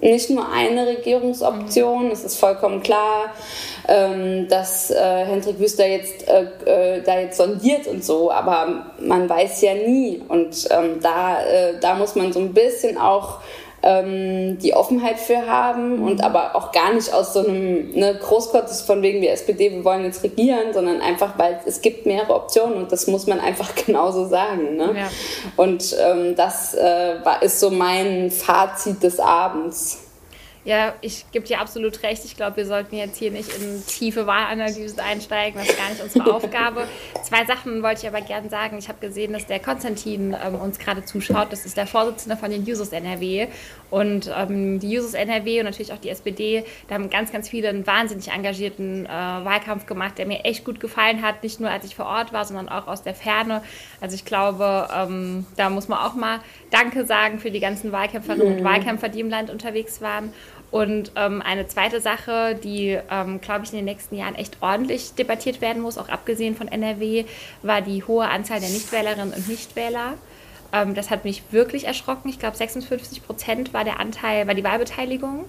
nicht 0.00 0.30
nur 0.30 0.50
eine 0.50 0.86
Regierungsoption, 0.86 2.06
mhm. 2.06 2.10
es 2.10 2.24
ist 2.24 2.38
vollkommen 2.38 2.82
klar, 2.82 3.32
ähm, 3.88 4.48
dass 4.48 4.90
äh, 4.90 5.24
Hendrik 5.24 5.58
Wüster 5.58 5.86
jetzt 5.86 6.28
äh, 6.28 6.44
äh, 6.66 7.02
da 7.02 7.20
jetzt 7.20 7.38
sondiert 7.38 7.86
und 7.86 8.04
so, 8.04 8.30
aber 8.30 8.86
man 9.00 9.28
weiß 9.28 9.62
ja 9.62 9.74
nie 9.74 10.22
und 10.28 10.68
ähm, 10.70 11.00
da, 11.00 11.42
äh, 11.42 11.78
da 11.80 11.94
muss 11.94 12.14
man 12.14 12.32
so 12.32 12.40
ein 12.40 12.52
bisschen 12.52 12.98
auch 12.98 13.38
ähm, 13.86 14.58
die 14.58 14.74
Offenheit 14.74 15.20
für 15.20 15.46
haben 15.46 16.02
und 16.02 16.22
aber 16.22 16.56
auch 16.56 16.72
gar 16.72 16.92
nicht 16.92 17.14
aus 17.14 17.32
so 17.32 17.46
einem 17.46 17.90
ne, 17.90 18.18
Großkottes 18.20 18.82
von 18.82 19.00
wegen 19.00 19.20
wir 19.20 19.30
SPD, 19.30 19.70
wir 19.70 19.84
wollen 19.84 20.02
jetzt 20.02 20.24
regieren, 20.24 20.74
sondern 20.74 21.00
einfach, 21.00 21.38
weil 21.38 21.60
es 21.66 21.80
gibt 21.82 22.04
mehrere 22.04 22.34
Optionen 22.34 22.78
und 22.78 22.90
das 22.90 23.06
muss 23.06 23.28
man 23.28 23.38
einfach 23.38 23.74
genauso 23.86 24.26
sagen. 24.26 24.76
Ne? 24.76 24.94
Ja. 24.96 25.08
Und 25.56 25.96
ähm, 26.04 26.34
das 26.34 26.74
äh, 26.74 27.14
war, 27.22 27.42
ist 27.42 27.60
so 27.60 27.70
mein 27.70 28.32
Fazit 28.32 29.04
des 29.04 29.20
Abends. 29.20 30.05
Ja, 30.66 30.94
ich 31.00 31.24
gebe 31.30 31.46
dir 31.46 31.60
absolut 31.60 32.02
recht. 32.02 32.24
Ich 32.24 32.34
glaube, 32.36 32.56
wir 32.56 32.66
sollten 32.66 32.96
jetzt 32.96 33.16
hier 33.18 33.30
nicht 33.30 33.56
in 33.56 33.86
tiefe 33.86 34.26
Wahlanalysen 34.26 34.98
einsteigen. 34.98 35.60
Das 35.60 35.68
ist 35.68 35.78
gar 35.78 35.90
nicht 35.90 36.02
unsere 36.02 36.34
Aufgabe. 36.34 36.88
Zwei 37.22 37.44
Sachen 37.44 37.84
wollte 37.84 38.00
ich 38.02 38.08
aber 38.08 38.20
gerne 38.20 38.50
sagen. 38.50 38.76
Ich 38.76 38.88
habe 38.88 38.98
gesehen, 38.98 39.32
dass 39.32 39.46
der 39.46 39.60
Konstantin 39.60 40.34
ähm, 40.44 40.56
uns 40.56 40.80
gerade 40.80 41.04
zuschaut. 41.04 41.52
Das 41.52 41.66
ist 41.66 41.76
der 41.76 41.86
Vorsitzende 41.86 42.36
von 42.36 42.50
den 42.50 42.66
Jusos 42.66 42.88
NRW. 42.88 43.46
Und 43.90 44.28
ähm, 44.36 44.80
die 44.80 44.90
Jusos 44.90 45.14
NRW 45.14 45.60
und 45.60 45.66
natürlich 45.66 45.92
auch 45.92 45.98
die 45.98 46.08
SPD, 46.08 46.64
da 46.88 46.96
haben 46.96 47.10
ganz, 47.10 47.30
ganz 47.30 47.48
viele 47.48 47.68
einen 47.68 47.86
wahnsinnig 47.86 48.32
engagierten 48.32 49.06
äh, 49.06 49.08
Wahlkampf 49.08 49.86
gemacht, 49.86 50.18
der 50.18 50.26
mir 50.26 50.44
echt 50.44 50.64
gut 50.64 50.80
gefallen 50.80 51.22
hat. 51.22 51.44
Nicht 51.44 51.60
nur, 51.60 51.70
als 51.70 51.84
ich 51.84 51.94
vor 51.94 52.06
Ort 52.06 52.32
war, 52.32 52.44
sondern 52.44 52.68
auch 52.68 52.88
aus 52.88 53.04
der 53.04 53.14
Ferne. 53.14 53.62
Also 54.00 54.16
ich 54.16 54.24
glaube, 54.24 54.88
ähm, 54.92 55.46
da 55.56 55.70
muss 55.70 55.86
man 55.86 56.00
auch 56.00 56.14
mal 56.14 56.40
Danke 56.72 57.06
sagen 57.06 57.38
für 57.38 57.52
die 57.52 57.60
ganzen 57.60 57.92
Wahlkämpferinnen 57.92 58.48
mhm. 58.48 58.58
und 58.58 58.64
Wahlkämpfer, 58.64 59.08
die 59.08 59.20
im 59.20 59.30
Land 59.30 59.50
unterwegs 59.50 60.00
waren. 60.00 60.32
Und 60.70 61.12
ähm, 61.16 61.42
eine 61.42 61.68
zweite 61.68 62.00
Sache, 62.00 62.58
die, 62.62 62.98
ähm, 63.10 63.40
glaube 63.40 63.64
ich, 63.64 63.70
in 63.70 63.76
den 63.76 63.84
nächsten 63.84 64.16
Jahren 64.16 64.34
echt 64.34 64.58
ordentlich 64.60 65.14
debattiert 65.14 65.60
werden 65.60 65.80
muss, 65.80 65.96
auch 65.96 66.08
abgesehen 66.08 66.56
von 66.56 66.68
NRW, 66.68 67.24
war 67.62 67.82
die 67.82 68.02
hohe 68.02 68.28
Anzahl 68.28 68.60
der 68.60 68.68
Nichtwählerinnen 68.68 69.32
und 69.32 69.48
Nichtwähler. 69.48 70.14
Ähm, 70.72 70.94
das 70.94 71.10
hat 71.10 71.24
mich 71.24 71.44
wirklich 71.50 71.86
erschrocken. 71.86 72.28
Ich 72.28 72.38
glaube, 72.38 72.56
56 72.56 73.24
Prozent 73.24 73.74
war 73.74 73.84
der 73.84 74.00
Anteil, 74.00 74.46
war 74.46 74.54
die 74.54 74.64
Wahlbeteiligung 74.64 75.46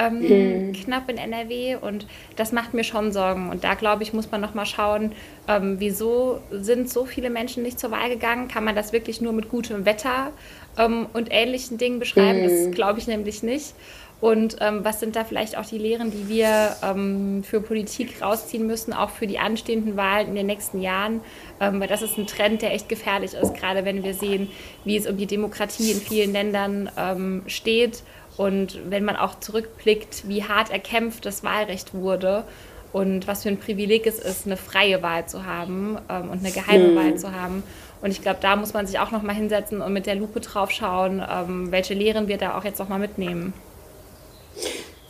ähm, 0.00 0.22
hm. 0.22 0.72
knapp 0.72 1.10
in 1.10 1.18
NRW 1.18 1.76
und 1.76 2.06
das 2.36 2.52
macht 2.52 2.74
mir 2.74 2.84
schon 2.84 3.12
Sorgen. 3.12 3.50
Und 3.50 3.64
da 3.64 3.74
glaube 3.74 4.02
ich, 4.02 4.12
muss 4.12 4.30
man 4.30 4.40
nochmal 4.40 4.66
schauen, 4.66 5.12
ähm, 5.46 5.76
wieso 5.78 6.40
sind 6.50 6.88
so 6.88 7.04
viele 7.04 7.30
Menschen 7.30 7.62
nicht 7.62 7.78
zur 7.78 7.90
Wahl 7.90 8.08
gegangen? 8.08 8.48
Kann 8.48 8.64
man 8.64 8.74
das 8.74 8.92
wirklich 8.92 9.20
nur 9.20 9.32
mit 9.32 9.50
gutem 9.50 9.84
Wetter 9.84 10.32
ähm, 10.78 11.06
und 11.12 11.28
ähnlichen 11.30 11.76
Dingen 11.76 11.98
beschreiben? 11.98 12.42
Hm. 12.42 12.48
Das 12.48 12.74
glaube 12.74 12.98
ich 12.98 13.06
nämlich 13.06 13.42
nicht. 13.42 13.74
Und 14.20 14.56
ähm, 14.60 14.84
was 14.84 15.00
sind 15.00 15.16
da 15.16 15.24
vielleicht 15.24 15.56
auch 15.56 15.64
die 15.64 15.78
Lehren, 15.78 16.10
die 16.10 16.28
wir 16.28 16.76
ähm, 16.82 17.42
für 17.42 17.60
Politik 17.62 18.20
rausziehen 18.20 18.66
müssen, 18.66 18.92
auch 18.92 19.10
für 19.10 19.26
die 19.26 19.38
anstehenden 19.38 19.96
Wahlen 19.96 20.28
in 20.28 20.34
den 20.34 20.46
nächsten 20.46 20.82
Jahren? 20.82 21.22
Ähm, 21.58 21.80
weil 21.80 21.88
das 21.88 22.02
ist 22.02 22.18
ein 22.18 22.26
Trend, 22.26 22.60
der 22.60 22.74
echt 22.74 22.88
gefährlich 22.88 23.32
ist, 23.32 23.54
gerade 23.54 23.84
wenn 23.86 24.02
wir 24.02 24.12
sehen, 24.12 24.48
wie 24.84 24.96
es 24.96 25.06
um 25.06 25.16
die 25.16 25.26
Demokratie 25.26 25.92
in 25.92 26.00
vielen 26.00 26.32
Ländern 26.32 26.90
ähm, 26.98 27.42
steht 27.46 28.02
und 28.36 28.78
wenn 28.88 29.04
man 29.04 29.16
auch 29.16 29.40
zurückblickt, 29.40 30.28
wie 30.28 30.44
hart 30.44 30.70
erkämpft 30.70 31.24
das 31.24 31.42
Wahlrecht 31.42 31.94
wurde 31.94 32.44
und 32.92 33.26
was 33.26 33.44
für 33.44 33.48
ein 33.48 33.58
Privileg 33.58 34.06
es 34.06 34.18
ist, 34.18 34.44
eine 34.44 34.58
freie 34.58 35.02
Wahl 35.02 35.26
zu 35.26 35.46
haben 35.46 35.96
ähm, 36.10 36.28
und 36.28 36.44
eine 36.44 36.52
geheime 36.52 36.88
mhm. 36.88 36.96
Wahl 36.96 37.14
zu 37.16 37.32
haben. 37.32 37.62
Und 38.02 38.10
ich 38.10 38.20
glaube, 38.20 38.38
da 38.42 38.56
muss 38.56 38.74
man 38.74 38.86
sich 38.86 38.98
auch 38.98 39.12
noch 39.12 39.22
mal 39.22 39.34
hinsetzen 39.34 39.80
und 39.80 39.92
mit 39.94 40.04
der 40.04 40.14
Lupe 40.14 40.40
drauf 40.40 40.70
schauen, 40.70 41.22
ähm, 41.26 41.70
welche 41.72 41.94
Lehren 41.94 42.28
wir 42.28 42.36
da 42.36 42.58
auch 42.58 42.64
jetzt 42.64 42.78
noch 42.78 42.88
mal 42.88 42.98
mitnehmen 42.98 43.54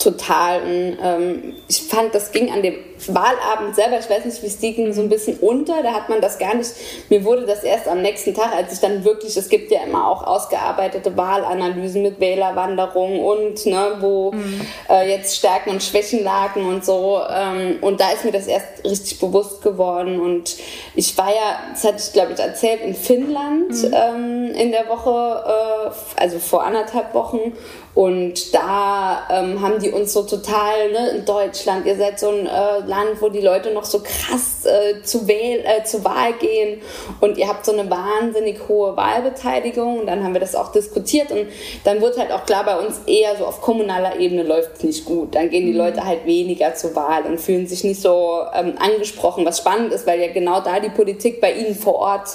total. 0.01 0.63
Ähm, 0.65 1.55
ich 1.69 1.83
fand, 1.83 2.15
das 2.15 2.33
ging 2.33 2.51
an 2.51 2.63
dem 2.63 2.75
Wahlabend 3.07 3.75
selber, 3.75 3.99
ich 3.99 4.11
weiß 4.11 4.25
nicht, 4.25 4.43
wie 4.43 4.47
es 4.47 4.59
ging, 4.59 4.93
so 4.93 5.03
ein 5.03 5.09
bisschen 5.09 5.39
unter. 5.39 5.83
Da 5.83 5.93
hat 5.93 6.09
man 6.09 6.21
das 6.21 6.39
gar 6.39 6.55
nicht, 6.55 6.71
mir 7.09 7.25
wurde 7.25 7.47
das 7.47 7.63
erst 7.63 7.87
am 7.87 8.03
nächsten 8.03 8.35
Tag, 8.35 8.55
als 8.55 8.73
ich 8.73 8.81
dann 8.81 9.05
wirklich, 9.05 9.37
es 9.37 9.49
gibt 9.49 9.71
ja 9.71 9.83
immer 9.85 10.09
auch 10.09 10.27
ausgearbeitete 10.27 11.17
Wahlanalysen 11.17 12.03
mit 12.03 12.21
Wählerwanderung 12.21 13.21
und 13.21 13.65
ne, 13.67 13.97
wo 14.01 14.33
mhm. 14.33 14.61
äh, 14.89 15.09
jetzt 15.09 15.37
Stärken 15.37 15.71
und 15.71 15.83
Schwächen 15.83 16.25
lagen 16.25 16.67
und 16.67 16.85
so. 16.85 17.21
Ähm, 17.31 17.79
und 17.81 18.01
da 18.01 18.11
ist 18.13 18.25
mir 18.25 18.33
das 18.33 18.47
erst 18.47 18.85
richtig 18.85 19.19
bewusst 19.19 19.63
geworden. 19.63 20.21
Und 20.21 20.57
ich 20.95 21.17
war 21.17 21.29
ja, 21.29 21.61
das 21.73 21.85
hatte 21.85 22.03
ich 22.05 22.13
glaube 22.13 22.33
ich 22.33 22.39
erzählt, 22.39 22.83
in 22.83 22.95
Finnland 22.95 23.71
mhm. 23.71 23.95
ähm, 23.95 24.55
in 24.55 24.73
der 24.73 24.89
Woche, 24.89 25.45
äh, 25.47 26.21
also 26.21 26.39
vor 26.39 26.65
anderthalb 26.65 27.15
Wochen. 27.15 27.53
Und 27.93 28.55
da 28.55 29.27
ähm, 29.31 29.61
haben 29.61 29.81
die 29.81 29.91
uns 29.91 30.13
so 30.13 30.23
total, 30.23 30.93
ne, 30.93 31.11
in 31.11 31.25
Deutschland, 31.25 31.87
ihr 31.87 31.97
seid 31.97 32.21
so 32.21 32.29
ein 32.29 32.47
äh, 32.47 32.87
Land, 32.87 33.21
wo 33.21 33.29
die 33.29 33.41
Leute 33.41 33.73
noch 33.73 33.85
so 33.85 34.01
krass 34.01 34.65
äh, 34.65 35.03
zu, 35.03 35.27
wähl, 35.27 35.65
äh, 35.65 35.83
zu 35.83 36.05
Wahl 36.05 36.35
gehen 36.35 36.81
und 37.21 37.37
ihr 37.37 37.49
habt 37.49 37.67
so 37.67 37.73
eine 37.73 37.91
wahnsinnig 37.91 38.69
hohe 38.69 38.97
Wahlbeteiligung. 38.97 40.01
Und 40.01 40.07
dann 40.07 40.23
haben 40.23 40.35
wir 40.35 40.41
das 40.41 40.55
auch 40.55 40.71
diskutiert 40.71 41.33
und 41.33 41.49
dann 41.83 42.01
wurde 42.01 42.21
halt 42.21 42.31
auch 42.31 42.47
klar, 42.47 42.65
bei 42.65 42.79
uns 42.79 43.01
eher 43.07 43.37
so 43.37 43.45
auf 43.45 43.61
kommunaler 43.61 44.21
Ebene 44.21 44.45
läuft 44.45 44.77
es 44.77 44.85
nicht 44.85 45.05
gut. 45.05 45.35
Dann 45.35 45.51
gehen 45.51 45.67
die 45.67 45.73
mhm. 45.73 45.79
Leute 45.79 46.05
halt 46.05 46.27
weniger 46.27 46.75
zur 46.75 46.95
Wahl 46.95 47.25
und 47.25 47.41
fühlen 47.41 47.67
sich 47.67 47.83
nicht 47.83 48.01
so 48.01 48.43
ähm, 48.55 48.75
angesprochen, 48.79 49.45
was 49.45 49.59
spannend 49.59 49.93
ist, 49.93 50.07
weil 50.07 50.21
ja 50.21 50.33
genau 50.33 50.61
da 50.61 50.79
die 50.79 50.91
Politik 50.91 51.41
bei 51.41 51.53
ihnen 51.53 51.75
vor 51.75 51.97
Ort 51.97 52.29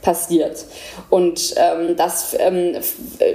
passiert. 0.00 0.64
Und 1.10 1.54
ähm, 1.56 1.96
das 1.96 2.34
ähm, 2.38 2.76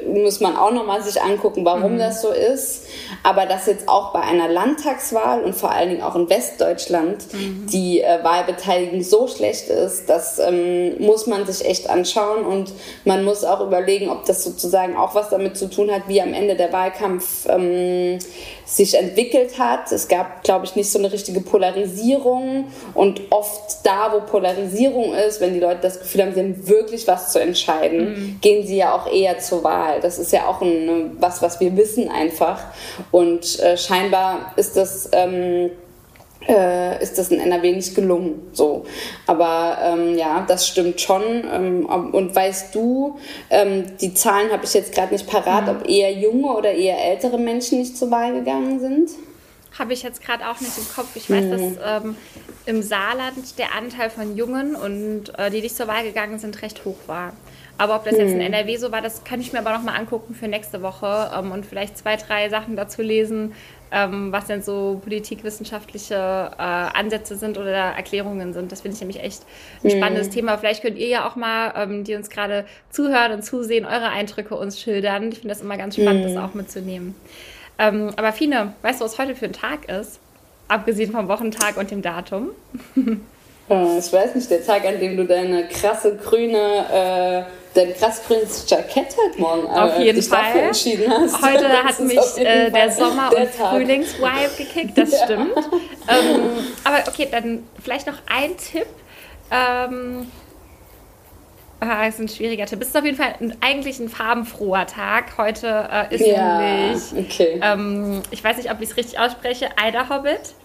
muss 0.07 0.39
man 0.39 0.57
auch 0.57 0.71
nochmal 0.71 1.01
sich 1.01 1.21
angucken, 1.21 1.65
warum 1.67 1.76
mhm. 1.79 1.99
das 1.99 2.21
so 2.21 2.31
ist. 2.31 2.85
Aber 3.23 3.45
dass 3.45 3.65
jetzt 3.67 3.87
auch 3.87 4.13
bei 4.13 4.21
einer 4.21 4.47
Landtagswahl 4.47 5.43
und 5.43 5.55
vor 5.55 5.71
allen 5.71 5.89
Dingen 5.89 6.01
auch 6.01 6.15
in 6.15 6.29
Westdeutschland 6.29 7.33
mhm. 7.33 7.67
die 7.71 8.01
äh, 8.01 8.23
Wahlbeteiligung 8.23 9.01
so 9.03 9.27
schlecht 9.27 9.69
ist, 9.69 10.09
das 10.09 10.39
ähm, 10.39 10.99
muss 10.99 11.27
man 11.27 11.45
sich 11.45 11.67
echt 11.67 11.89
anschauen 11.89 12.45
und 12.45 12.73
man 13.05 13.23
muss 13.23 13.43
auch 13.43 13.61
überlegen, 13.61 14.09
ob 14.09 14.25
das 14.25 14.43
sozusagen 14.43 14.95
auch 14.95 15.15
was 15.15 15.29
damit 15.29 15.57
zu 15.57 15.69
tun 15.69 15.91
hat, 15.91 16.03
wie 16.07 16.21
am 16.21 16.33
Ende 16.33 16.55
der 16.55 16.71
Wahlkampf 16.73 17.47
ähm, 17.49 18.19
sich 18.67 18.95
entwickelt 18.95 19.57
hat. 19.57 19.91
Es 19.93 20.09
gab, 20.09 20.43
glaube 20.43 20.65
ich, 20.65 20.75
nicht 20.75 20.91
so 20.91 20.99
eine 20.99 21.11
richtige 21.11 21.39
Polarisierung 21.39 22.65
und 22.93 23.21
oft 23.29 23.85
da, 23.85 24.11
wo 24.11 24.19
Polarisierung 24.19 25.13
ist, 25.13 25.39
wenn 25.39 25.53
die 25.53 25.61
Leute 25.61 25.79
das 25.81 25.99
Gefühl 25.99 26.23
haben, 26.23 26.33
sie 26.33 26.41
haben 26.41 26.67
wirklich 26.67 27.07
was 27.07 27.31
zu 27.31 27.39
entscheiden, 27.39 28.09
mhm. 28.09 28.39
gehen 28.41 28.67
sie 28.67 28.75
ja 28.75 28.93
auch 28.93 29.11
eher 29.11 29.39
zur 29.39 29.63
Wahl. 29.63 30.01
Das 30.01 30.19
ist 30.19 30.33
ja 30.33 30.47
auch 30.47 30.61
ein, 30.61 31.15
was, 31.17 31.41
was 31.41 31.61
wir 31.61 31.77
wissen 31.77 32.09
einfach 32.09 32.59
und 33.11 33.57
äh, 33.61 33.77
scheinbar 33.77 34.51
ist 34.57 34.75
das 34.75 35.09
ähm, 35.13 35.71
äh, 36.47 37.01
ist 37.01 37.17
das 37.17 37.29
in 37.29 37.39
NRW 37.39 37.73
nicht 37.73 37.95
gelungen. 37.95 38.49
So. 38.53 38.85
Aber 39.25 39.77
ähm, 39.83 40.17
ja, 40.17 40.45
das 40.47 40.67
stimmt 40.67 41.01
schon. 41.01 41.23
Ähm, 41.51 41.85
und 41.85 42.35
weißt 42.35 42.73
du, 42.73 43.17
ähm, 43.49 43.85
die 43.99 44.13
Zahlen 44.13 44.51
habe 44.51 44.65
ich 44.65 44.73
jetzt 44.73 44.93
gerade 44.93 45.13
nicht 45.13 45.27
parat, 45.27 45.65
mhm. 45.65 45.69
ob 45.69 45.89
eher 45.89 46.11
junge 46.13 46.47
oder 46.47 46.71
eher 46.71 47.03
ältere 47.03 47.37
Menschen 47.37 47.79
nicht 47.79 47.97
zur 47.97 48.11
Wahl 48.11 48.33
gegangen 48.33 48.79
sind? 48.79 49.11
Habe 49.77 49.93
ich 49.93 50.01
jetzt 50.01 50.23
gerade 50.23 50.47
auch 50.49 50.59
nicht 50.59 50.77
im 50.77 50.87
Kopf. 50.95 51.15
Ich 51.15 51.29
weiß, 51.29 51.45
mhm. 51.45 51.77
dass 51.77 52.03
ähm, 52.03 52.15
im 52.65 52.81
Saarland 52.81 53.57
der 53.59 53.75
Anteil 53.75 54.09
von 54.09 54.35
Jungen 54.35 54.75
und 54.75 55.37
äh, 55.37 55.51
die 55.51 55.61
nicht 55.61 55.75
zur 55.75 55.87
Wahl 55.87 56.03
gegangen 56.03 56.39
sind, 56.39 56.61
recht 56.61 56.83
hoch 56.85 56.97
war. 57.07 57.33
Aber 57.77 57.95
ob 57.95 58.05
das 58.05 58.17
jetzt 58.17 58.31
in 58.31 58.37
mhm. 58.37 58.53
NRW 58.53 58.77
so 58.77 58.91
war, 58.91 59.01
das 59.01 59.23
kann 59.23 59.39
ich 59.39 59.53
mir 59.53 59.59
aber 59.59 59.71
noch 59.71 59.83
mal 59.83 59.93
angucken 59.93 60.33
für 60.33 60.47
nächste 60.47 60.81
Woche 60.81 61.31
ähm, 61.37 61.51
und 61.51 61.65
vielleicht 61.65 61.97
zwei, 61.97 62.15
drei 62.15 62.49
Sachen 62.49 62.75
dazu 62.75 63.03
lesen, 63.03 63.53
ähm, 63.91 64.31
was 64.31 64.45
denn 64.45 64.63
so 64.63 64.99
politikwissenschaftliche 65.03 66.15
äh, 66.15 66.61
Ansätze 66.61 67.35
sind 67.35 67.57
oder 67.57 67.71
Erklärungen 67.71 68.53
sind. 68.53 68.71
Das 68.71 68.81
finde 68.81 68.95
ich 68.95 69.01
nämlich 69.01 69.21
echt 69.21 69.43
ein 69.83 69.91
mhm. 69.93 69.97
spannendes 69.97 70.29
Thema. 70.29 70.57
Vielleicht 70.57 70.81
könnt 70.81 70.97
ihr 70.97 71.07
ja 71.07 71.27
auch 71.27 71.35
mal, 71.35 71.73
ähm, 71.77 72.03
die 72.03 72.15
uns 72.15 72.29
gerade 72.29 72.65
zuhören 72.89 73.31
und 73.31 73.43
zusehen, 73.43 73.85
eure 73.85 74.09
Eindrücke 74.09 74.55
uns 74.55 74.81
schildern. 74.81 75.29
Ich 75.29 75.39
finde 75.39 75.49
das 75.49 75.61
immer 75.61 75.77
ganz 75.77 75.95
spannend, 75.95 76.25
mhm. 76.25 76.33
das 76.33 76.43
auch 76.43 76.53
mitzunehmen. 76.55 77.15
Ähm, 77.77 78.11
aber 78.15 78.33
Fine, 78.33 78.73
weißt 78.81 79.01
du, 79.01 79.05
was 79.05 79.19
heute 79.19 79.35
für 79.35 79.45
ein 79.45 79.53
Tag 79.53 79.87
ist? 79.87 80.19
Abgesehen 80.67 81.11
vom 81.11 81.27
Wochentag 81.27 81.77
und 81.77 81.91
dem 81.91 82.01
Datum. 82.01 82.49
Äh, 83.69 83.99
ich 83.99 84.13
weiß 84.13 84.35
nicht, 84.35 84.49
der 84.49 84.65
Tag, 84.65 84.85
an 84.85 84.99
dem 84.99 85.17
du 85.17 85.25
deine 85.25 85.67
krasse 85.67 86.15
grüne 86.15 86.85
äh, 86.89 87.66
dein 87.77 87.95
krass 87.95 88.21
grünes 88.25 88.65
Jackett 88.67 89.15
heute 89.17 89.39
Morgen 89.39 89.67
äh, 89.67 89.79
Auf 89.79 89.99
jeden 89.99 90.21
Fall. 90.21 90.59
entschieden 90.59 91.11
hast. 91.11 91.41
Heute 91.41 91.69
hat 91.83 91.99
mich 91.99 92.19
äh, 92.37 92.71
der 92.71 92.91
Sommer- 92.91 93.29
der 93.29 93.41
und 93.41 93.49
Frühlingsvibe 93.51 94.51
gekickt, 94.57 94.97
das 94.97 95.11
ja. 95.11 95.25
stimmt. 95.25 95.57
Ähm, 96.09 96.39
aber 96.83 97.03
okay, 97.07 97.27
dann 97.29 97.63
vielleicht 97.83 98.07
noch 98.07 98.17
ein 98.27 98.57
Tipp. 98.57 98.87
Ähm, 99.51 100.27
Ah, 101.79 102.07
ist 102.07 102.19
ein 102.19 102.27
schwieriger 102.27 102.65
Tipp. 102.65 102.81
Es 102.81 102.87
ist 102.87 102.97
auf 102.97 103.05
jeden 103.05 103.17
Fall 103.17 103.35
ein, 103.39 103.55
eigentlich 103.61 103.99
ein 103.99 104.09
farbenfroher 104.09 104.87
Tag. 104.87 105.37
Heute 105.37 105.87
äh, 105.91 106.15
ist 106.15 106.25
ja, 106.25 106.57
nämlich, 106.59 107.03
okay. 107.15 107.59
ähm, 107.61 108.23
ich 108.31 108.43
weiß 108.43 108.57
nicht, 108.57 108.71
ob 108.71 108.81
ich 108.81 108.89
es 108.89 108.97
richtig 108.97 109.19
ausspreche, 109.19 109.69
Ida 109.79 110.09
Hobbit 110.09 110.55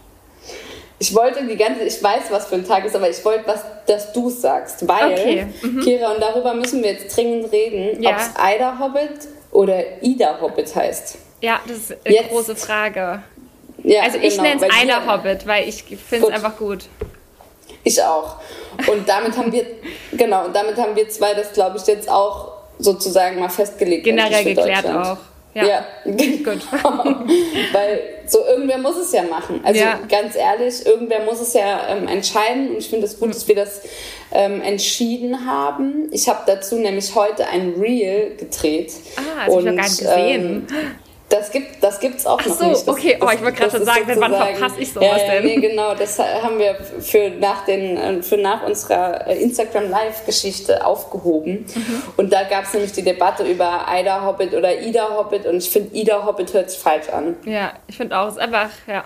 ich 1.02 1.12
wollte 1.16 1.44
die 1.44 1.56
ganze, 1.56 1.82
ich 1.82 2.00
weiß, 2.00 2.30
was 2.30 2.46
für 2.46 2.54
ein 2.54 2.64
Tag 2.64 2.84
ist, 2.84 2.94
aber 2.94 3.10
ich 3.10 3.24
wollte, 3.24 3.44
was, 3.44 3.64
dass 3.86 4.12
du 4.12 4.30
sagst, 4.30 4.86
weil, 4.86 5.12
okay. 5.12 5.46
mhm. 5.60 5.80
Kira, 5.80 6.12
und 6.12 6.22
darüber 6.22 6.54
müssen 6.54 6.80
wir 6.80 6.92
jetzt 6.92 7.16
dringend 7.16 7.50
reden, 7.50 8.00
ja. 8.00 8.10
ob 8.10 8.16
es 8.18 8.30
Ida 8.38 8.78
Hobbit 8.78 9.26
oder 9.50 10.00
Ida 10.00 10.40
Hobbit 10.40 10.72
heißt. 10.72 11.18
Ja, 11.40 11.60
das 11.66 11.78
ist 11.78 11.96
eine 12.04 12.14
jetzt. 12.14 12.30
große 12.30 12.54
Frage. 12.54 13.20
Ja, 13.82 14.02
also 14.02 14.18
ich 14.18 14.36
genau, 14.36 14.42
nenne 14.44 14.64
es 14.64 14.84
Ida 14.84 15.04
Hobbit, 15.04 15.44
weil 15.44 15.68
ich 15.68 15.82
finde 15.82 16.28
es 16.28 16.34
einfach 16.34 16.56
gut. 16.56 16.84
Ich 17.82 18.00
auch. 18.00 18.36
Und 18.86 19.08
damit 19.08 19.36
haben 19.36 19.50
wir, 19.50 19.66
genau, 20.12 20.44
und 20.44 20.54
damit 20.54 20.76
haben 20.76 20.94
wir 20.94 21.08
zwei 21.08 21.34
das, 21.34 21.52
glaube 21.52 21.78
ich, 21.78 21.86
jetzt 21.88 22.08
auch 22.08 22.52
sozusagen 22.78 23.40
mal 23.40 23.48
festgelegt. 23.48 24.04
Generell 24.04 24.44
geklärt 24.44 24.86
auch. 24.86 25.18
Ja, 25.54 25.66
ja. 25.66 25.86
gut. 26.04 26.66
Weil 27.72 28.00
so 28.26 28.38
irgendwer 28.46 28.78
muss 28.78 28.96
es 28.96 29.12
ja 29.12 29.22
machen. 29.22 29.60
Also 29.64 29.80
ja. 29.80 29.98
ganz 30.08 30.34
ehrlich, 30.34 30.86
irgendwer 30.86 31.24
muss 31.24 31.40
es 31.40 31.52
ja 31.52 31.88
ähm, 31.88 32.08
entscheiden 32.08 32.70
und 32.70 32.78
ich 32.78 32.88
finde 32.88 33.06
es 33.06 33.12
das 33.12 33.20
gut, 33.20 33.30
dass 33.30 33.46
wir 33.48 33.56
das 33.56 33.82
ähm, 34.32 34.62
entschieden 34.62 35.46
haben. 35.46 36.08
Ich 36.10 36.28
habe 36.28 36.40
dazu 36.46 36.76
nämlich 36.76 37.14
heute 37.14 37.46
ein 37.48 37.74
Reel 37.78 38.36
gedreht. 38.36 38.92
Ah, 39.16 39.46
das 39.46 39.54
habe 39.54 39.60
ich 39.60 39.66
noch 39.66 39.76
gar 39.76 39.88
nicht 39.88 39.98
gesehen. 39.98 40.68
Ähm, 40.70 40.96
das 41.32 41.50
gibt 41.50 41.82
das 41.82 41.98
gibt's 41.98 42.26
auch 42.26 42.38
Ach 42.40 42.46
noch 42.46 42.56
so, 42.56 42.64
nicht. 42.66 42.82
Das, 42.82 42.88
okay, 42.88 43.18
oh, 43.20 43.28
ich 43.32 43.42
wollte 43.42 43.58
gerade 43.58 43.70
schon 43.70 43.84
sagen, 43.84 44.04
wann 44.16 44.34
verpasse 44.34 44.80
ich 44.80 44.92
sowas 44.92 45.20
ja, 45.26 45.32
denn? 45.34 45.44
Nee, 45.44 45.56
genau, 45.56 45.94
das 45.94 46.18
haben 46.18 46.58
wir 46.58 46.74
für 47.00 47.30
nach, 47.30 47.64
den, 47.64 47.96
äh, 47.96 48.22
für 48.22 48.36
nach 48.36 48.62
unserer 48.64 49.26
äh, 49.26 49.42
Instagram 49.42 49.88
Live-Geschichte 49.90 50.84
aufgehoben. 50.84 51.66
Mhm. 51.74 52.02
Und 52.16 52.32
da 52.32 52.44
gab 52.44 52.64
es 52.64 52.74
nämlich 52.74 52.92
die 52.92 53.02
Debatte 53.02 53.44
über 53.44 53.86
Ida 53.90 54.24
Hobbit 54.24 54.54
oder 54.54 54.78
Ida 54.80 55.16
Hobbit 55.16 55.46
und 55.46 55.56
ich 55.56 55.70
finde, 55.70 55.94
Ida 55.96 56.24
Hobbit 56.24 56.52
hört 56.52 56.70
sich 56.70 56.78
falsch 56.78 57.08
an. 57.08 57.36
Ja, 57.44 57.72
ich 57.86 57.96
finde 57.96 58.18
auch, 58.18 58.28
es 58.28 58.34
ist 58.34 58.40
einfach, 58.40 58.70
ja, 58.86 59.04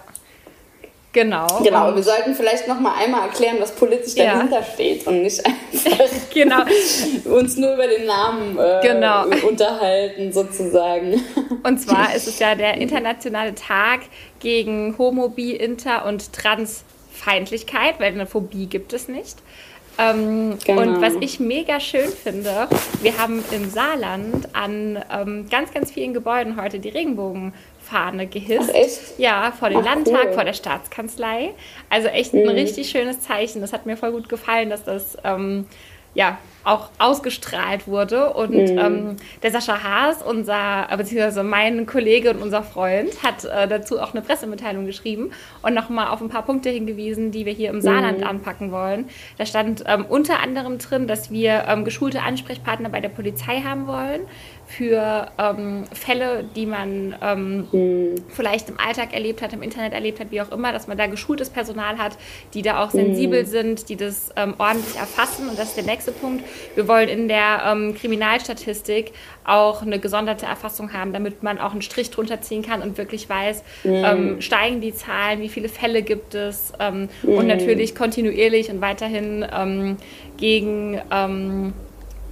Genau. 1.17 1.47
Genau, 1.65 1.97
wir 1.97 2.03
sollten 2.03 2.35
vielleicht 2.35 2.69
noch 2.69 2.79
mal 2.79 2.93
einmal 3.03 3.29
erklären, 3.29 3.57
was 3.59 3.73
politisch 3.73 4.17
dahinter 4.17 4.61
ja. 4.61 4.63
steht 4.63 5.07
und 5.07 5.23
nicht 5.23 5.47
einfach 5.47 6.29
genau. 6.35 6.63
uns 7.25 7.57
nur 7.57 7.73
über 7.73 7.87
den 7.87 8.05
Namen 8.05 8.59
äh, 8.59 8.81
genau. 8.83 9.25
unterhalten, 9.49 10.31
sozusagen. 10.31 11.25
Und 11.63 11.81
zwar 11.81 12.15
ist 12.15 12.29
es 12.29 12.39
ja 12.39 12.55
der 12.55 12.77
internationale 12.77 13.55
Tag 13.55 14.01
gegen 14.41 14.99
Homo, 14.99 15.31
Bi, 15.31 15.53
Inter 15.53 16.05
und 16.05 16.35
Transfeindlichkeit, 16.35 17.99
weil 17.99 18.13
eine 18.13 18.27
Phobie 18.27 18.67
gibt 18.67 18.93
es 18.93 19.09
nicht. 19.09 19.39
Ähm, 19.99 20.59
genau. 20.67 20.83
Und 20.83 21.01
was 21.01 21.15
ich 21.21 21.41
mega 21.41 21.81
schön 21.81 22.11
finde, 22.11 22.69
wir 23.01 23.17
haben 23.17 23.43
im 23.53 23.71
Saarland 23.71 24.55
an 24.55 25.03
ähm, 25.11 25.47
ganz, 25.51 25.73
ganz 25.73 25.91
vielen 25.91 26.13
Gebäuden 26.13 26.61
heute 26.61 26.79
die 26.79 26.91
Regenbogenfahne 27.87 28.27
gehisst. 28.27 28.71
Ach, 28.71 28.75
echt? 28.75 29.19
Ja, 29.19 29.53
vor 29.53 29.69
dem 29.69 29.79
Ach, 29.79 29.85
Landtag, 29.85 30.27
cool. 30.27 30.33
vor 30.33 30.45
der 30.45 30.53
Staatskanzlei. 30.53 31.55
Also 31.91 32.09
echt 32.09 32.35
ein 32.35 32.43
mhm. 32.43 32.51
richtig 32.51 32.91
schönes 32.91 33.21
Zeichen. 33.21 33.61
Das 33.61 33.73
hat 33.73 33.87
mir 33.87 33.97
voll 33.97 34.13
gut 34.13 34.29
gefallen, 34.29 34.71
dass 34.71 34.85
das 34.85 35.17
ähm, 35.25 35.67
ja, 36.15 36.39
auch 36.65 36.89
ausgestrahlt 36.99 37.87
wurde. 37.87 38.33
Und 38.33 38.55
mhm. 38.55 38.79
ähm, 38.79 39.17
der 39.43 39.51
Sascha 39.51 39.83
Haas, 39.85 40.23
unser, 40.23 40.89
beziehungsweise 40.97 41.43
mein 41.43 41.87
Kollege 41.87 42.31
und 42.31 42.43
unser 42.43 42.63
Freund, 42.63 43.23
hat 43.23 43.45
äh, 43.45 43.69
dazu 43.69 44.01
auch 44.01 44.15
eine 44.15 44.23
Pressemitteilung 44.23 44.87
geschrieben 44.87 45.31
und 45.63 45.75
nochmal 45.75 46.09
auf 46.09 46.23
ein 46.23 46.31
paar 46.31 46.45
Punkte 46.45 46.71
hingewiesen, 46.71 47.31
die 47.31 47.45
wir 47.45 47.53
hier 47.53 47.69
im 47.69 47.83
Saarland 47.83 48.21
mhm. 48.21 48.27
anpacken 48.27 48.73
wollen. 48.73 49.11
Da 49.37 49.45
stand 49.45 49.85
ähm, 49.87 50.07
unter 50.09 50.41
anderem 50.41 50.79
drin, 50.79 51.07
dass 51.07 51.31
wir 51.31 51.67
ähm, 51.69 51.85
geschulte 51.85 52.23
Ansprechpartner 52.23 52.89
bei 52.89 53.01
der 53.01 53.11
Polizei 53.11 53.61
haben 53.61 53.87
wollen 53.87 54.23
für 54.67 55.29
ähm, 55.39 55.85
Fälle, 55.93 56.45
die 56.57 56.67
man 56.67 57.15
ähm, 57.23 57.69
mhm. 57.71 58.15
vielleicht 58.29 58.69
im 58.69 58.81
Alltag 58.81 59.15
erlebt 59.15 59.41
hat, 59.41 59.53
im 59.53 59.63
Internet 59.63 59.93
erlebt 59.93 60.19
hat, 60.19 60.33
wie 60.33 60.41
auch 60.41 60.51
immer, 60.51 60.73
dass 60.73 60.89
man 60.89 60.99
da 60.99 61.07
geschultes 61.07 61.51
Personal 61.51 61.99
hat, 61.99 62.19
die 62.53 62.63
da 62.63 62.83
auch 62.83 62.91
sensibel 62.91 63.45
mhm. 63.45 63.47
sind, 63.47 63.89
die 63.89 63.97
das 63.97 64.31
ähm, 64.37 64.55
ordentlich 64.59 64.97
erfassen. 64.97 65.49
Und 65.49 65.59
das 65.59 65.69
ist 65.69 65.77
der 65.77 65.85
nächste 65.85 66.11
Punkt. 66.11 66.45
Wir 66.75 66.89
wollen 66.89 67.09
in 67.09 67.29
der 67.29 67.63
ähm, 67.65 67.95
Kriminalstatistik 67.95 69.13
auch 69.45 69.83
eine 69.83 70.01
gesonderte 70.01 70.47
Erfassung 70.47 70.93
haben, 70.93 71.13
damit 71.13 71.45
man 71.45 71.59
auch 71.59 71.71
einen 71.71 71.83
Strich 71.83 72.11
drunter 72.11 72.41
ziehen 72.41 72.63
kann 72.63 72.83
und 72.83 72.99
wirklich 72.99 73.29
weiß, 73.29 73.63
mhm. 73.85 73.97
Ähm, 74.07 74.41
steigen 74.41 74.81
die 74.81 74.93
Zahlen, 74.93 75.41
wie 75.41 75.49
viele 75.49 75.69
Fälle 75.69 76.03
gibt 76.03 76.35
es 76.35 76.73
und 76.79 77.09
mhm. 77.23 77.47
natürlich 77.47 77.95
kontinuierlich 77.95 78.71
und 78.71 78.81
weiterhin 78.81 79.97
gegen 80.37 81.01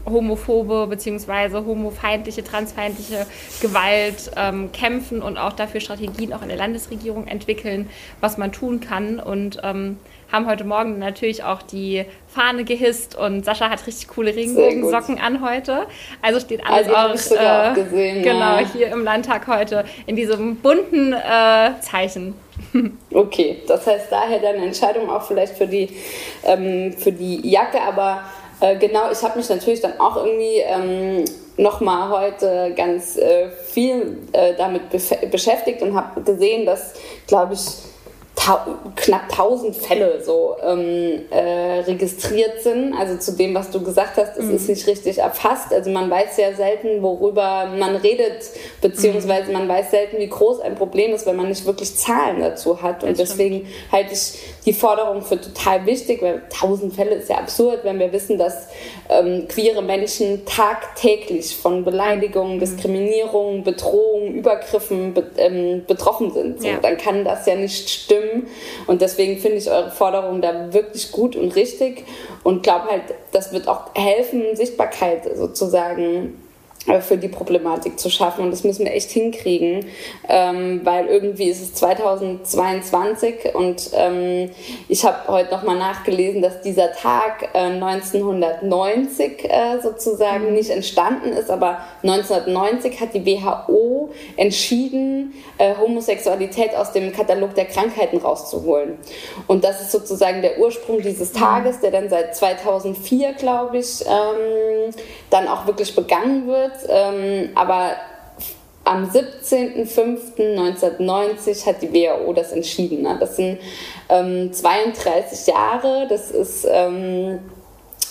homophobe 0.06 0.86
bzw. 0.88 1.64
homofeindliche, 1.64 2.44
transfeindliche 2.44 3.26
Gewalt 3.60 4.30
ähm, 4.36 4.70
kämpfen 4.72 5.22
und 5.22 5.38
auch 5.38 5.52
dafür 5.52 5.80
Strategien 5.80 6.32
auch 6.32 6.42
in 6.42 6.48
der 6.48 6.58
Landesregierung 6.58 7.26
entwickeln, 7.26 7.88
was 8.20 8.38
man 8.38 8.52
tun 8.52 8.80
kann. 8.80 9.20
Und 9.20 9.60
ähm, 9.62 9.98
haben 10.34 10.46
heute 10.46 10.64
Morgen 10.64 10.98
natürlich 10.98 11.44
auch 11.44 11.62
die 11.62 12.04
Fahne 12.26 12.64
gehisst 12.64 13.14
und 13.14 13.44
Sascha 13.44 13.70
hat 13.70 13.86
richtig 13.86 14.08
coole 14.08 14.34
Regenbogensocken 14.34 15.20
an 15.20 15.40
heute. 15.40 15.86
Also 16.22 16.40
steht 16.40 16.66
alles 16.66 16.88
also, 16.92 17.34
auch, 17.34 17.40
äh, 17.40 17.70
auch 17.70 17.74
gesehen, 17.74 18.22
genau 18.22 18.58
ja. 18.58 18.66
hier 18.72 18.88
im 18.88 19.04
Landtag 19.04 19.46
heute 19.46 19.84
in 20.06 20.16
diesem 20.16 20.56
bunten 20.56 21.12
äh, 21.12 21.80
Zeichen. 21.80 22.34
Okay, 23.12 23.62
das 23.66 23.86
heißt 23.86 24.10
daher 24.10 24.40
deine 24.40 24.64
Entscheidung 24.64 25.08
auch 25.08 25.22
vielleicht 25.22 25.56
für 25.56 25.66
die, 25.66 25.88
ähm, 26.44 26.92
für 26.92 27.12
die 27.12 27.48
Jacke, 27.48 27.80
aber 27.80 28.24
äh, 28.64 28.76
genau, 28.76 29.10
ich 29.10 29.22
habe 29.22 29.38
mich 29.38 29.48
natürlich 29.48 29.80
dann 29.80 30.00
auch 30.00 30.16
irgendwie 30.16 30.58
ähm, 30.58 31.24
nochmal 31.56 32.08
heute 32.08 32.72
ganz 32.74 33.16
äh, 33.16 33.50
viel 33.50 34.18
äh, 34.32 34.54
damit 34.56 34.82
beschäftigt 35.30 35.82
und 35.82 35.94
habe 35.94 36.22
gesehen, 36.22 36.64
dass, 36.64 36.94
glaube 37.26 37.54
ich, 37.54 37.60
knapp 38.96 39.30
1000 39.30 39.76
Fälle 39.76 40.22
so 40.22 40.56
ähm, 40.62 41.22
äh, 41.30 41.80
registriert 41.80 42.62
sind. 42.62 42.92
Also 42.92 43.16
zu 43.16 43.36
dem, 43.36 43.54
was 43.54 43.70
du 43.70 43.82
gesagt 43.82 44.16
hast, 44.16 44.36
es 44.36 44.46
mhm. 44.46 44.56
ist 44.56 44.68
nicht 44.68 44.86
richtig 44.86 45.18
erfasst. 45.18 45.72
Also 45.72 45.90
man 45.90 46.10
weiß 46.10 46.36
ja 46.36 46.52
selten, 46.52 47.02
worüber 47.02 47.72
man 47.78 47.96
redet, 47.96 48.42
beziehungsweise 48.82 49.46
mhm. 49.46 49.52
man 49.54 49.68
weiß 49.68 49.90
selten, 49.92 50.18
wie 50.18 50.28
groß 50.28 50.60
ein 50.60 50.74
Problem 50.74 51.14
ist, 51.14 51.26
wenn 51.26 51.36
man 51.36 51.48
nicht 51.48 51.64
wirklich 51.64 51.96
Zahlen 51.96 52.40
dazu 52.40 52.82
hat. 52.82 53.02
Und 53.04 53.18
deswegen 53.18 53.66
halte 53.90 54.12
ich 54.12 54.38
die 54.66 54.72
Forderung 54.72 55.22
für 55.22 55.40
total 55.40 55.86
wichtig, 55.86 56.20
weil 56.20 56.42
1000 56.52 56.94
Fälle 56.94 57.14
ist 57.14 57.30
ja 57.30 57.36
absurd, 57.36 57.80
wenn 57.84 57.98
wir 57.98 58.12
wissen, 58.12 58.36
dass 58.36 58.68
ähm, 59.08 59.46
queere 59.48 59.82
Menschen 59.82 60.44
tagtäglich 60.44 61.56
von 61.56 61.84
Beleidigungen, 61.84 62.56
mhm. 62.56 62.60
Diskriminierung, 62.60 63.62
Bedrohung, 63.62 64.34
Übergriffen 64.34 65.14
be 65.14 65.24
ähm, 65.38 65.84
betroffen 65.86 66.32
sind. 66.32 66.60
So, 66.60 66.68
ja. 66.68 66.78
Dann 66.82 66.98
kann 66.98 67.24
das 67.24 67.46
ja 67.46 67.54
nicht 67.54 67.88
stimmen 67.88 68.23
Stimmen. 68.24 68.46
Und 68.86 69.02
deswegen 69.02 69.40
finde 69.40 69.58
ich 69.58 69.70
eure 69.70 69.90
Forderung 69.90 70.40
da 70.40 70.72
wirklich 70.72 71.12
gut 71.12 71.36
und 71.36 71.54
richtig 71.56 72.04
und 72.42 72.62
glaube 72.62 72.88
halt, 72.90 73.02
das 73.32 73.52
wird 73.52 73.68
auch 73.68 73.94
helfen, 73.94 74.56
Sichtbarkeit 74.56 75.36
sozusagen 75.36 76.43
für 77.00 77.16
die 77.16 77.28
Problematik 77.28 77.98
zu 77.98 78.10
schaffen. 78.10 78.44
Und 78.44 78.50
das 78.50 78.62
müssen 78.62 78.84
wir 78.84 78.92
echt 78.92 79.10
hinkriegen, 79.10 79.86
ähm, 80.28 80.80
weil 80.84 81.06
irgendwie 81.06 81.48
ist 81.48 81.62
es 81.62 81.74
2022 81.74 83.54
und 83.54 83.90
ähm, 83.94 84.50
ich 84.88 85.04
habe 85.04 85.28
heute 85.28 85.50
nochmal 85.54 85.78
nachgelesen, 85.78 86.42
dass 86.42 86.60
dieser 86.60 86.92
Tag 86.92 87.48
äh, 87.54 87.58
1990 87.58 89.44
äh, 89.44 89.80
sozusagen 89.82 90.48
mhm. 90.48 90.54
nicht 90.54 90.70
entstanden 90.70 91.30
ist, 91.32 91.50
aber 91.50 91.78
1990 92.02 93.00
hat 93.00 93.14
die 93.14 93.24
WHO 93.24 94.10
entschieden, 94.36 95.32
äh, 95.58 95.74
Homosexualität 95.76 96.76
aus 96.76 96.92
dem 96.92 97.12
Katalog 97.12 97.54
der 97.54 97.64
Krankheiten 97.64 98.18
rauszuholen. 98.18 98.98
Und 99.46 99.64
das 99.64 99.80
ist 99.80 99.92
sozusagen 99.92 100.42
der 100.42 100.58
Ursprung 100.58 101.00
dieses 101.00 101.32
mhm. 101.32 101.38
Tages, 101.38 101.80
der 101.80 101.90
dann 101.90 102.10
seit 102.10 102.36
2004, 102.36 103.32
glaube 103.32 103.78
ich, 103.78 104.02
ähm, 104.02 104.92
dann 105.30 105.48
auch 105.48 105.66
wirklich 105.66 105.94
begangen 105.94 106.46
wird 106.46 106.73
ähm, 106.88 107.50
aber 107.54 107.96
am 108.84 109.10
17.05.1990 109.10 111.66
hat 111.66 111.82
die 111.82 111.92
WHO 111.92 112.32
das 112.32 112.52
entschieden. 112.52 113.02
Ne? 113.02 113.16
Das 113.18 113.34
sind 113.36 113.58
ähm, 114.08 114.52
32 114.52 115.46
Jahre, 115.46 116.06
das 116.08 116.30
ist 116.30 116.64
ähm, 116.70 117.40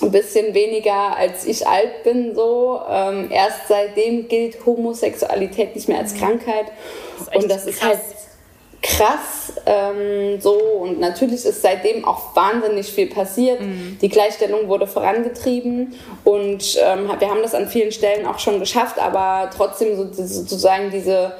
ein 0.02 0.12
bisschen 0.12 0.54
weniger 0.54 1.16
als 1.16 1.46
ich 1.46 1.66
alt 1.68 2.04
bin 2.04 2.36
so. 2.36 2.82
Ähm, 2.90 3.30
erst 3.32 3.68
seitdem 3.68 4.28
gilt 4.28 4.66
Homosexualität 4.66 5.76
nicht 5.76 5.88
mehr 5.88 6.00
als 6.00 6.16
mhm. 6.16 6.20
Krankheit. 6.20 6.66
Das 7.20 7.30
und 7.36 7.48
das 7.50 7.66
ist 7.66 7.82
halt 7.84 8.00
krass 8.84 9.54
ähm, 9.66 10.42
so 10.42 10.54
und 10.54 11.00
natürlich 11.00 11.46
ist 11.46 11.62
seitdem 11.62 12.04
auch 12.06 12.36
wahnsinnig 12.36 12.92
viel 12.92 13.08
passiert. 13.08 13.62
Mhm. 13.62 13.98
Die 14.02 14.10
Gleichstellung 14.10 14.68
wurde 14.68 14.88
vorangetrieben 14.88 15.94
und 16.26 16.78
ähm, 16.84 17.10
wir 17.18 17.30
haben 17.30 17.42
das 17.42 17.56
an 17.56 17.68
vielen 17.68 17.94
Stellen 17.94 18.28
auch 18.28 18.40
schon 18.40 18.60
geschafft, 18.60 19.00
aber 19.00 19.50
trotzdem 19.56 19.96
so, 19.96 20.08
sozusagen 20.12 20.92
diese 20.92 21.34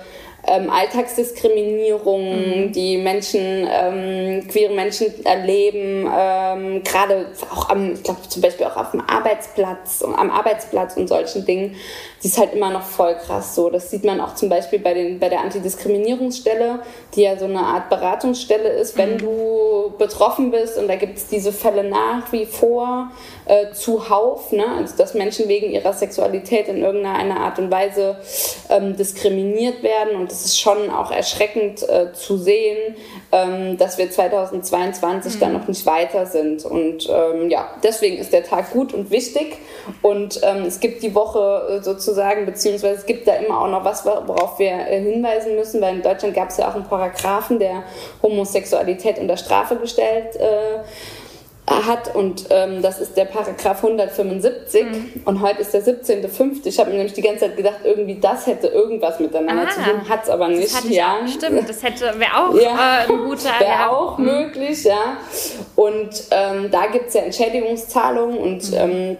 ähm, 0.46 0.70
Alltagsdiskriminierung, 0.70 2.66
mhm. 2.66 2.72
die 2.74 2.98
Menschen, 2.98 3.68
ähm, 3.70 4.48
queere 4.50 4.74
Menschen 4.74 5.26
erleben, 5.26 6.10
ähm, 6.14 6.84
gerade 6.84 7.28
auch 7.50 7.70
am, 7.70 7.94
ich 7.94 8.04
glaube 8.04 8.22
zum 8.28 8.42
Beispiel 8.42 8.66
auch 8.66 8.76
auf 8.76 8.92
dem 8.92 9.02
Arbeitsplatz, 9.02 10.04
am 10.04 10.30
Arbeitsplatz 10.30 10.98
und 10.98 11.08
solchen 11.08 11.46
Dingen, 11.46 11.76
die 12.22 12.28
ist 12.28 12.38
halt 12.38 12.54
immer 12.54 12.70
noch 12.70 12.84
voll 12.84 13.16
krass 13.16 13.56
so. 13.56 13.70
Das 13.70 13.90
sieht 13.90 14.04
man 14.04 14.20
auch 14.20 14.36
zum 14.36 14.50
Beispiel 14.50 14.80
bei, 14.80 14.94
den, 14.94 15.20
bei 15.20 15.30
der 15.30 15.42
Antidiskriminierungsstelle, 15.42 16.80
die 17.16 17.22
ja 17.22 17.38
so 17.38 17.46
eine 17.46 17.60
Art 17.60 17.90
Beratungsstelle 17.90 18.70
ist, 18.70 18.98
wenn 18.98 19.14
mhm. 19.14 19.18
du 19.20 19.94
betroffen 19.98 20.52
bist 20.52 20.78
und 20.78 20.88
da 20.90 20.96
gibt 20.96 21.18
es 21.18 21.28
diese 21.28 21.54
Fälle 21.54 21.84
nach 21.86 22.32
wie 22.32 22.46
vor 22.46 23.12
äh, 23.46 23.72
zuhauf, 23.74 24.52
ne? 24.52 24.66
also 24.78 24.96
dass 24.98 25.14
Menschen 25.14 25.48
wegen 25.48 25.72
ihrer 25.72 25.94
Sexualität 25.94 26.68
in 26.68 26.82
irgendeiner 26.82 27.40
Art 27.40 27.60
und 27.60 27.72
Weise 27.72 28.18
ähm, 28.70 28.96
diskriminiert 28.96 29.84
werden 29.84 30.16
und 30.16 30.33
es 30.34 30.46
ist 30.46 30.60
schon 30.60 30.90
auch 30.90 31.12
erschreckend 31.12 31.88
äh, 31.88 32.12
zu 32.14 32.38
sehen, 32.38 32.96
ähm, 33.32 33.78
dass 33.78 33.98
wir 33.98 34.10
2022 34.10 35.36
mhm. 35.36 35.40
dann 35.40 35.54
noch 35.54 35.68
nicht 35.68 35.86
weiter 35.86 36.26
sind 36.26 36.66
und 36.66 37.08
ähm, 37.10 37.50
ja, 37.50 37.70
deswegen 37.84 38.18
ist 38.18 38.34
der 38.34 38.44
Tag 38.44 38.72
gut 38.72 38.94
und 38.94 39.12
wichtig 39.12 39.58
und 40.02 40.40
ähm, 40.44 40.64
es 40.66 40.80
gibt 40.80 41.04
die 41.04 41.14
Woche 41.16 41.80
äh, 41.80 41.84
sozusagen 41.84 42.46
beziehungsweise 42.46 42.96
es 42.96 43.06
gibt 43.06 43.28
da 43.28 43.36
immer 43.36 43.62
auch 43.62 43.70
noch 43.70 43.86
was, 43.86 44.06
worauf 44.06 44.60
wir 44.60 44.72
äh, 44.72 45.02
hinweisen 45.02 45.56
müssen, 45.56 45.82
weil 45.82 45.96
in 45.96 46.02
Deutschland 46.02 46.34
gab 46.34 46.50
es 46.50 46.58
ja 46.58 46.70
auch 46.70 46.76
einen 46.76 46.86
Paragraphen, 46.86 47.60
der 47.60 47.84
Homosexualität 48.22 49.20
unter 49.20 49.38
Strafe 49.38 49.76
gestellt 49.76 50.36
äh, 50.36 50.80
hat 51.68 52.14
und 52.14 52.46
ähm, 52.50 52.82
das 52.82 53.00
ist 53.00 53.16
der 53.16 53.26
Paragraph 53.26 53.84
175 53.84 54.84
mhm. 54.84 55.12
und 55.26 55.42
heute 55.42 55.62
ist 55.62 55.74
der 55.74 55.82
17.05. 55.82 56.66
Ich 56.66 56.78
habe 56.78 56.90
mir 56.90 56.98
nämlich 56.98 57.14
die 57.14 57.22
ganze 57.22 57.42
Zeit 57.42 57.56
gedacht, 57.56 57.80
irgendwie 57.86 58.20
das 58.20 58.46
hätte 58.48 58.68
irgendwas 58.68 59.20
miteinander 59.20 59.68
ah, 59.68 59.70
zu 59.70 59.82
tun, 59.82 60.10
hat 60.10 60.24
es 60.24 60.30
aber 60.30 60.50
nicht. 60.50 60.76
Das 60.76 60.90
ja. 60.90 61.20
Auch, 61.24 61.28
stimmt, 61.28 61.68
das 61.68 61.82
hätte 61.82 62.20
wäre 62.20 62.32
auch 62.36 62.56
ja, 62.56 63.04
äh, 63.04 63.12
ein 63.12 63.18
guter 63.18 63.60
Wäre 63.60 63.72
ja. 63.72 63.90
auch 63.90 64.18
mhm. 64.18 64.26
möglich, 64.26 64.84
ja. 64.84 65.18
Und 65.76 66.10
ähm, 66.32 66.70
da 66.70 66.88
gibt 66.88 67.08
es 67.08 67.14
ja 67.14 67.22
Entschädigungszahlungen 67.22 68.38
und 68.38 68.72
mhm. 68.72 68.78
ähm, 68.78 69.18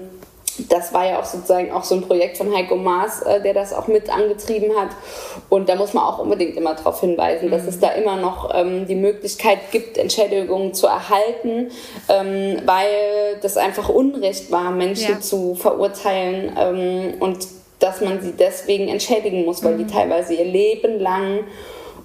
das 0.70 0.94
war 0.94 1.08
ja 1.08 1.20
auch 1.20 1.26
sozusagen 1.26 1.72
auch 1.72 1.84
so 1.84 1.96
ein 1.96 2.02
Projekt 2.02 2.38
von 2.38 2.54
Heiko 2.56 2.76
Maas, 2.76 3.22
äh, 3.24 3.42
der 3.42 3.54
das 3.54 3.74
auch 3.74 3.88
mit 3.88 4.10
angetrieben 4.10 4.72
hat. 4.78 4.90
Und 5.50 5.70
da 5.70 5.76
muss 5.76 5.94
man 5.94 6.04
auch 6.04 6.20
unbedingt 6.20 6.56
immer 6.56 6.76
darauf 6.76 7.00
hinweisen, 7.00 7.48
mhm. 7.48 7.52
dass 7.52 7.66
es 7.66 7.80
da 7.80 7.90
immer 7.90 8.18
noch 8.18 8.52
ähm, 8.54 8.86
die 8.88 8.96
Möglichkeit 8.96 9.72
gibt, 9.72 9.98
Entschädigungen 9.98 10.74
zu 10.74 10.88
erhalten, 10.88 11.72
ähm, 12.10 12.62
weil 12.66 13.38
das 13.42 13.58
einfach 13.58 13.90
Unrecht 13.90 14.52
war, 14.52 14.72
Menschen 14.72 15.14
ja. 15.16 15.20
zu 15.20 15.56
verurteilen 15.56 16.56
ähm, 16.58 17.14
und 17.20 17.48
dass 17.80 18.02
man 18.02 18.22
sie 18.22 18.32
deswegen 18.32 18.88
entschädigen 18.88 19.46
muss, 19.46 19.64
weil 19.64 19.74
mhm. 19.74 19.88
die 19.88 19.94
teilweise 19.94 20.34
ihr 20.34 20.46
Leben 20.46 21.00
lang 21.00 21.46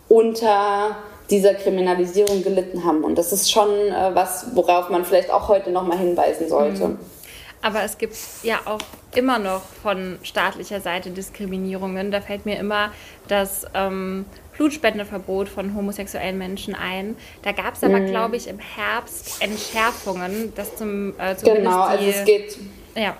unter 0.08 0.96
dieser 1.30 1.54
Kriminalisierung 1.54 2.42
gelitten 2.42 2.84
haben. 2.84 3.04
Und 3.04 3.18
das 3.18 3.32
ist 3.32 3.50
schon 3.50 3.68
äh, 3.68 4.14
was, 4.14 4.46
worauf 4.54 4.88
man 4.88 5.04
vielleicht 5.04 5.30
auch 5.30 5.48
heute 5.48 5.70
nochmal 5.70 5.98
hinweisen 5.98 6.48
sollte. 6.48 6.88
Mhm. 6.88 6.98
Aber 7.60 7.82
es 7.82 7.98
gibt 7.98 8.16
ja 8.42 8.60
auch 8.66 8.80
immer 9.14 9.38
noch 9.38 9.62
von 9.82 10.18
staatlicher 10.22 10.80
Seite 10.80 11.10
Diskriminierungen. 11.10 12.10
Da 12.10 12.20
fällt 12.20 12.46
mir 12.46 12.58
immer 12.58 12.92
das 13.26 13.66
ähm, 13.74 14.26
Blutspendeverbot 14.56 15.48
von 15.48 15.74
homosexuellen 15.74 16.38
Menschen 16.38 16.74
ein. 16.74 17.16
Da 17.42 17.52
gab 17.52 17.74
es 17.74 17.82
aber, 17.82 18.00
mhm. 18.00 18.06
glaube 18.06 18.36
ich, 18.36 18.48
im 18.48 18.58
Herbst 18.58 19.42
Entschärfungen, 19.42 20.52
dass 20.54 20.76
zum 20.76 21.14
äh, 21.18 21.34
Genau, 21.42 21.82
also 21.82 22.04
es 22.04 22.24
geht. 22.24 22.58
Ja. 22.94 23.16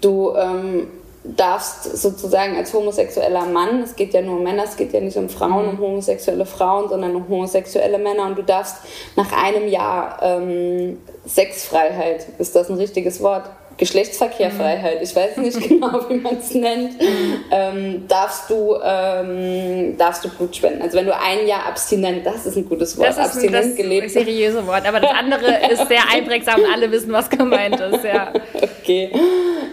Du 0.00 0.34
ähm, 0.34 0.88
darfst 1.24 1.96
sozusagen 1.96 2.56
als 2.56 2.72
homosexueller 2.72 3.46
Mann, 3.46 3.82
es 3.82 3.94
geht 3.94 4.14
ja 4.14 4.22
nur 4.22 4.38
um 4.38 4.42
Männer, 4.42 4.64
es 4.64 4.76
geht 4.76 4.92
ja 4.92 5.00
nicht 5.00 5.16
um 5.16 5.28
Frauen, 5.28 5.68
um 5.68 5.78
homosexuelle 5.78 6.46
Frauen, 6.46 6.88
sondern 6.88 7.14
um 7.14 7.28
homosexuelle 7.28 7.98
Männer 7.98 8.26
und 8.26 8.38
du 8.38 8.42
darfst 8.42 8.76
nach 9.16 9.30
einem 9.32 9.68
Jahr 9.68 10.18
ähm, 10.22 10.98
Sexfreiheit, 11.28 12.26
ist 12.38 12.54
das 12.56 12.70
ein 12.70 12.76
richtiges 12.76 13.20
Wort? 13.20 13.50
Geschlechtsverkehrfreiheit, 13.78 15.00
ich 15.02 15.14
weiß 15.14 15.36
nicht 15.36 15.60
genau, 15.68 16.00
wie 16.08 16.16
man 16.16 16.36
es 16.36 16.52
nennt, 16.52 16.96
ähm, 17.52 18.08
darfst, 18.08 18.50
du, 18.50 18.76
ähm, 18.82 19.96
darfst 19.96 20.24
du 20.24 20.28
Blut 20.30 20.56
spenden. 20.56 20.82
Also 20.82 20.98
wenn 20.98 21.06
du 21.06 21.14
ein 21.16 21.46
Jahr 21.46 21.64
abstinent, 21.66 22.26
das 22.26 22.44
ist 22.44 22.56
ein 22.56 22.68
gutes 22.68 22.98
Wort, 22.98 23.10
das 23.10 23.18
ist 23.18 23.24
abstinent 23.24 23.54
ein, 23.54 23.68
das 23.68 23.76
gelebt. 23.76 24.10
seriöse 24.10 24.66
Wort, 24.66 24.84
aber 24.84 24.98
das 24.98 25.12
andere 25.12 25.46
ist 25.70 25.86
sehr 25.86 26.02
einprägsam 26.12 26.60
und 26.60 26.72
alle 26.72 26.90
wissen, 26.90 27.12
was 27.12 27.30
gemeint 27.30 27.78
ist, 27.80 28.04
ja. 28.04 28.32
Okay, 28.82 29.12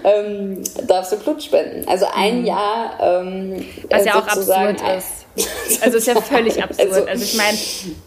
ähm, 0.04 0.62
darfst 0.88 1.13
du 1.13 1.18
Blut 1.18 1.41
spenden. 1.41 1.88
Also 1.88 2.06
ein 2.15 2.41
mhm. 2.41 2.46
Jahr 2.46 2.98
ähm, 3.02 3.65
Was 3.89 4.06
ja 4.06 4.20
auch 4.20 4.28
absurd 4.28 4.82
ist. 4.98 5.26
Also 5.82 5.98
ist 5.98 6.08
ja 6.08 6.22
völlig 6.22 6.62
absurd. 6.63 6.91
Also, 6.91 7.08
also 7.08 7.24
ich 7.24 7.36
meine, 7.36 7.58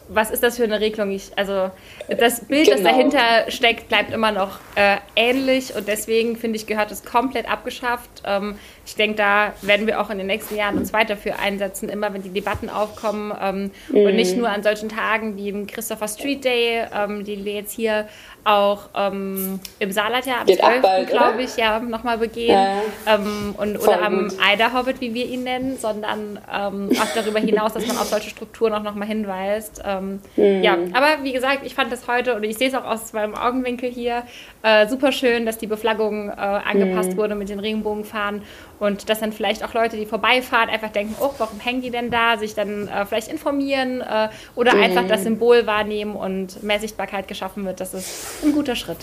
was 0.08 0.30
ist 0.30 0.42
das 0.42 0.56
für 0.56 0.64
eine 0.64 0.80
Regelung? 0.80 1.10
Ich, 1.10 1.30
also 1.36 1.70
das 2.08 2.44
Bild, 2.44 2.64
genau. 2.64 2.76
das 2.76 2.84
dahinter 2.84 3.50
steckt, 3.50 3.88
bleibt 3.88 4.12
immer 4.12 4.32
noch 4.32 4.58
äh, 4.74 4.96
ähnlich 5.16 5.74
und 5.74 5.86
deswegen 5.86 6.36
finde 6.36 6.56
ich, 6.56 6.66
gehört 6.66 6.90
es 6.90 7.04
komplett 7.04 7.50
abgeschafft. 7.50 8.22
Ähm, 8.24 8.56
ich 8.86 8.94
denke, 8.94 9.16
da 9.16 9.52
werden 9.62 9.86
wir 9.86 10.00
auch 10.00 10.08
in 10.08 10.18
den 10.18 10.26
nächsten 10.26 10.56
Jahren 10.56 10.78
uns 10.78 10.92
weiter 10.92 11.16
für 11.16 11.38
einsetzen, 11.38 11.88
immer 11.88 12.12
wenn 12.14 12.22
die 12.22 12.30
Debatten 12.30 12.70
aufkommen 12.70 13.34
ähm, 13.40 13.70
mhm. 13.88 14.06
und 14.06 14.16
nicht 14.16 14.36
nur 14.36 14.48
an 14.48 14.62
solchen 14.62 14.88
Tagen 14.88 15.36
wie 15.36 15.50
im 15.50 15.66
Christopher 15.66 16.08
Street 16.08 16.44
Day, 16.44 16.84
ähm, 16.94 17.24
den 17.24 17.44
wir 17.44 17.52
jetzt 17.52 17.72
hier 17.72 18.08
auch 18.44 18.88
ähm, 18.94 19.60
im 19.78 19.92
Saarland 19.92 20.24
ja 20.24 20.40
am 20.40 20.46
12. 20.46 21.10
glaube 21.10 21.42
ich, 21.42 21.56
ja, 21.56 21.78
nochmal 21.80 22.16
begehen. 22.16 22.54
Ja, 22.54 22.80
ähm, 23.06 23.54
und, 23.58 23.78
oder 23.78 24.02
am 24.02 24.30
Eiderhobbit, 24.42 25.00
wie 25.00 25.12
wir 25.12 25.26
ihn 25.26 25.44
nennen, 25.44 25.76
sondern 25.78 26.38
ähm, 26.50 26.90
auch 26.98 27.14
darüber 27.14 27.40
hinaus, 27.40 27.74
dass 27.74 27.86
man 27.86 27.98
auf 27.98 28.06
solche 28.06 28.30
Strukturen 28.30 28.72
auch 28.72 28.82
nochmal 28.82 29.06
hinweist. 29.06 29.82
Ähm, 29.98 30.20
mhm. 30.36 30.62
Ja, 30.62 30.76
aber 30.92 31.22
wie 31.22 31.32
gesagt, 31.32 31.60
ich 31.64 31.74
fand 31.74 31.92
das 31.92 32.06
heute, 32.08 32.34
und 32.34 32.44
ich 32.44 32.56
sehe 32.56 32.68
es 32.68 32.74
auch 32.74 32.84
aus 32.84 33.12
meinem 33.12 33.34
Augenwinkel 33.34 33.90
hier, 33.90 34.22
äh, 34.62 34.86
super 34.86 35.12
schön, 35.12 35.46
dass 35.46 35.58
die 35.58 35.66
Beflaggung 35.66 36.28
äh, 36.28 36.32
angepasst 36.32 37.12
mhm. 37.12 37.16
wurde 37.16 37.34
mit 37.34 37.48
den 37.48 37.60
Regenbogenfahnen 37.60 38.42
und 38.78 39.08
dass 39.08 39.20
dann 39.20 39.32
vielleicht 39.32 39.64
auch 39.64 39.74
Leute, 39.74 39.96
die 39.96 40.06
vorbeifahren, 40.06 40.68
einfach 40.70 40.90
denken, 40.90 41.14
oh, 41.20 41.30
warum 41.38 41.60
hängen 41.60 41.82
die 41.82 41.90
denn 41.90 42.10
da, 42.10 42.36
sich 42.36 42.54
dann 42.54 42.88
äh, 42.88 43.04
vielleicht 43.06 43.28
informieren 43.28 44.00
äh, 44.00 44.28
oder 44.54 44.74
mhm. 44.74 44.82
einfach 44.82 45.06
das 45.06 45.24
Symbol 45.24 45.66
wahrnehmen 45.66 46.16
und 46.16 46.62
mehr 46.62 46.80
Sichtbarkeit 46.80 47.28
geschaffen 47.28 47.64
wird. 47.64 47.80
Das 47.80 47.94
ist 47.94 48.44
ein 48.44 48.52
guter 48.52 48.76
Schritt. 48.76 48.98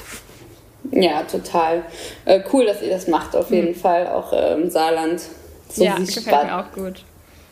Ja, 0.91 1.23
total. 1.23 1.83
Äh, 2.25 2.41
cool, 2.53 2.65
dass 2.65 2.81
ihr 2.81 2.89
das 2.89 3.07
macht, 3.07 3.35
auf 3.35 3.49
jeden 3.51 3.69
mhm. 3.69 3.75
Fall, 3.75 4.07
auch 4.07 4.31
äh, 4.33 4.53
im 4.53 4.69
Saarland. 4.69 5.21
So 5.69 5.83
ja, 5.83 5.95
gefällt 5.95 6.45
mir 6.45 6.59
auch 6.59 6.71
gut. 6.71 7.03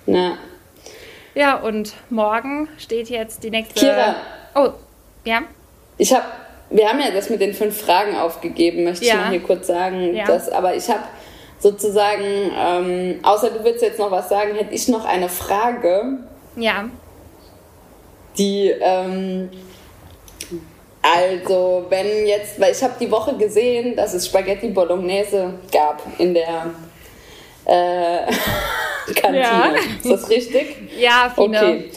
Ja. 0.05 0.37
Ja, 1.35 1.57
und 1.57 1.93
morgen 2.09 2.69
steht 2.77 3.09
jetzt 3.09 3.43
die 3.43 3.49
nächste. 3.49 3.79
Kira. 3.79 4.15
Oh, 4.55 4.69
ja. 5.25 5.41
Ich 5.97 6.13
habe, 6.13 6.25
wir 6.69 6.87
haben 6.87 6.99
ja 6.99 7.11
das 7.11 7.29
mit 7.29 7.41
den 7.41 7.53
fünf 7.53 7.81
Fragen 7.81 8.15
aufgegeben, 8.15 8.83
möchte 8.83 9.05
ja. 9.05 9.13
ich 9.13 9.19
noch 9.19 9.29
hier 9.29 9.43
kurz 9.43 9.67
sagen. 9.67 10.15
Ja. 10.15 10.25
Dass, 10.25 10.49
aber 10.49 10.75
ich 10.75 10.87
habe 10.89 11.03
sozusagen, 11.59 12.51
ähm, 12.55 13.19
außer 13.23 13.49
du 13.49 13.63
willst 13.63 13.81
jetzt 13.81 13.97
noch 13.99 14.11
was 14.11 14.29
sagen, 14.29 14.55
hätte 14.55 14.73
ich 14.73 14.87
noch 14.87 15.05
eine 15.05 15.29
Frage. 15.29 16.19
Ja. 16.55 16.89
Die, 18.37 18.69
ähm, 18.69 19.49
also, 21.01 21.85
wenn 21.89 22.27
jetzt, 22.27 22.59
weil 22.59 22.71
ich 22.71 22.83
habe 22.83 22.93
die 22.99 23.09
Woche 23.11 23.35
gesehen, 23.37 23.95
dass 23.95 24.13
es 24.13 24.27
Spaghetti 24.27 24.69
Bolognese 24.69 25.53
gab 25.71 26.01
in 26.17 26.33
der 26.33 26.71
äh, 27.65 28.31
Kantine. 29.15 29.39
Ja. 29.39 29.73
Ist 29.97 30.05
das 30.05 30.29
richtig? 30.29 30.77
Ja, 30.97 31.31
Fine. 31.33 31.57
Okay. 31.57 31.91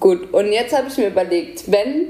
Gut, 0.00 0.32
und 0.32 0.52
jetzt 0.52 0.76
habe 0.76 0.88
ich 0.88 0.96
mir 0.96 1.08
überlegt, 1.08 1.70
wenn 1.70 2.08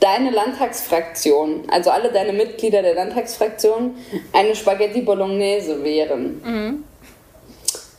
deine 0.00 0.30
Landtagsfraktion, 0.30 1.64
also 1.68 1.90
alle 1.90 2.12
deine 2.12 2.32
Mitglieder 2.32 2.82
der 2.82 2.94
Landtagsfraktion, 2.94 3.96
eine 4.32 4.54
Spaghetti 4.54 5.00
Bolognese 5.00 5.82
wären, 5.82 6.40
mhm. 6.44 6.84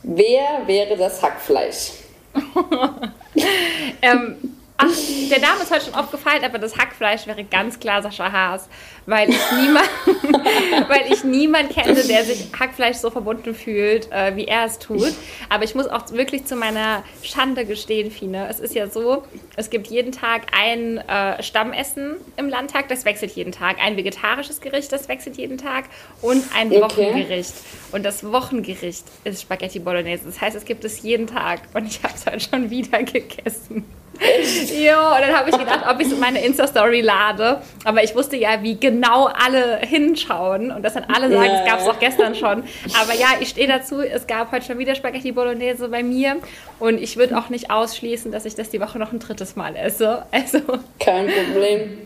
wer 0.02 0.66
wäre 0.66 0.96
das 0.96 1.22
Hackfleisch? 1.22 1.92
ähm, 4.02 4.57
Ach, 4.80 4.86
der 5.28 5.40
Name 5.40 5.60
ist 5.64 5.72
heute 5.72 5.86
schon 5.86 5.94
aufgefallen, 5.94 6.44
aber 6.44 6.60
das 6.60 6.78
Hackfleisch 6.78 7.26
wäre 7.26 7.42
ganz 7.42 7.80
klar 7.80 8.00
Sascha 8.00 8.30
Haas, 8.30 8.68
weil 9.06 9.28
ich 9.28 9.52
niemand, 9.60 9.88
weil 10.88 11.12
ich 11.12 11.24
niemand 11.24 11.70
kenne, 11.70 12.00
der 12.04 12.22
sich 12.22 12.46
Hackfleisch 12.56 12.96
so 12.98 13.10
verbunden 13.10 13.56
fühlt, 13.56 14.08
äh, 14.12 14.36
wie 14.36 14.44
er 14.44 14.66
es 14.66 14.78
tut. 14.78 15.12
Aber 15.48 15.64
ich 15.64 15.74
muss 15.74 15.88
auch 15.88 16.08
wirklich 16.12 16.44
zu 16.44 16.54
meiner 16.54 17.02
Schande 17.24 17.64
gestehen, 17.64 18.12
Fine. 18.12 18.46
Es 18.48 18.60
ist 18.60 18.72
ja 18.72 18.88
so, 18.88 19.24
es 19.56 19.68
gibt 19.68 19.88
jeden 19.88 20.12
Tag 20.12 20.42
ein 20.56 20.98
äh, 20.98 21.42
Stammessen 21.42 22.14
im 22.36 22.48
Landtag, 22.48 22.86
das 22.88 23.04
wechselt 23.04 23.32
jeden 23.32 23.50
Tag. 23.50 23.78
Ein 23.82 23.96
vegetarisches 23.96 24.60
Gericht, 24.60 24.92
das 24.92 25.08
wechselt 25.08 25.36
jeden 25.38 25.58
Tag 25.58 25.86
und 26.22 26.44
ein 26.56 26.68
okay. 26.68 26.82
Wochengericht. 26.82 27.54
Und 27.90 28.04
das 28.04 28.22
Wochengericht 28.22 29.06
ist 29.24 29.42
Spaghetti 29.42 29.80
Bolognese. 29.80 30.26
Das 30.26 30.40
heißt, 30.40 30.56
es 30.56 30.64
gibt 30.64 30.84
es 30.84 31.02
jeden 31.02 31.26
Tag 31.26 31.62
und 31.74 31.84
ich 31.84 32.00
habe 32.04 32.14
es 32.14 32.26
heute 32.26 32.38
schon 32.38 32.70
wieder 32.70 33.02
gegessen. 33.02 33.84
Jo, 34.78 35.14
und 35.14 35.20
dann 35.20 35.36
habe 35.36 35.50
ich 35.50 35.58
gedacht, 35.58 35.84
ob 35.88 36.00
ich 36.00 36.08
so 36.08 36.16
meine 36.16 36.44
Insta-Story 36.44 37.00
lade. 37.00 37.60
Aber 37.84 38.02
ich 38.02 38.14
wusste 38.14 38.36
ja, 38.36 38.62
wie 38.62 38.78
genau 38.78 39.26
alle 39.26 39.78
hinschauen 39.78 40.70
und 40.70 40.82
dass 40.82 40.94
dann 40.94 41.04
alle 41.04 41.30
sagen, 41.30 41.50
es 41.50 41.70
gab 41.70 41.80
es 41.80 41.86
auch 41.86 41.98
gestern 41.98 42.34
schon. 42.34 42.62
Aber 43.00 43.14
ja, 43.14 43.28
ich 43.40 43.50
stehe 43.50 43.68
dazu, 43.68 44.00
es 44.00 44.26
gab 44.26 44.52
heute 44.52 44.66
schon 44.66 44.78
wieder 44.78 44.94
Spaghetti 44.94 45.32
Bolognese 45.32 45.88
bei 45.88 46.02
mir 46.02 46.36
und 46.78 47.00
ich 47.00 47.16
würde 47.16 47.38
auch 47.38 47.48
nicht 47.48 47.70
ausschließen, 47.70 48.32
dass 48.32 48.44
ich 48.44 48.54
das 48.54 48.70
die 48.70 48.80
Woche 48.80 48.98
noch 48.98 49.12
ein 49.12 49.18
drittes 49.18 49.56
Mal 49.56 49.76
esse. 49.76 50.24
Also. 50.32 50.60
Kein 51.00 51.26
Problem. 51.26 51.98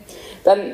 Dann, 0.45 0.73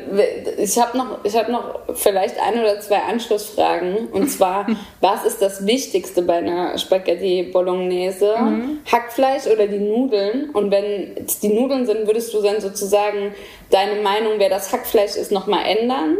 ich 0.56 0.78
habe 0.78 0.96
noch, 0.96 1.24
hab 1.24 1.48
noch 1.48 1.80
vielleicht 1.94 2.40
ein 2.40 2.58
oder 2.58 2.80
zwei 2.80 3.00
Anschlussfragen. 3.02 4.08
Und 4.08 4.28
zwar, 4.30 4.66
was 5.00 5.24
ist 5.24 5.42
das 5.42 5.66
Wichtigste 5.66 6.22
bei 6.22 6.38
einer 6.38 6.78
Spaghetti 6.78 7.50
Bolognese? 7.52 8.36
Mhm. 8.38 8.78
Hackfleisch 8.90 9.46
oder 9.46 9.66
die 9.66 9.78
Nudeln? 9.78 10.50
Und 10.50 10.70
wenn 10.70 11.16
es 11.24 11.40
die 11.40 11.48
Nudeln 11.48 11.86
sind, 11.86 12.06
würdest 12.06 12.32
du 12.32 12.40
dann 12.42 12.60
sozusagen 12.60 13.34
deine 13.70 14.00
Meinung, 14.02 14.34
wer 14.38 14.48
das 14.48 14.72
Hackfleisch 14.72 15.16
ist, 15.16 15.32
nochmal 15.32 15.64
ändern? 15.66 16.16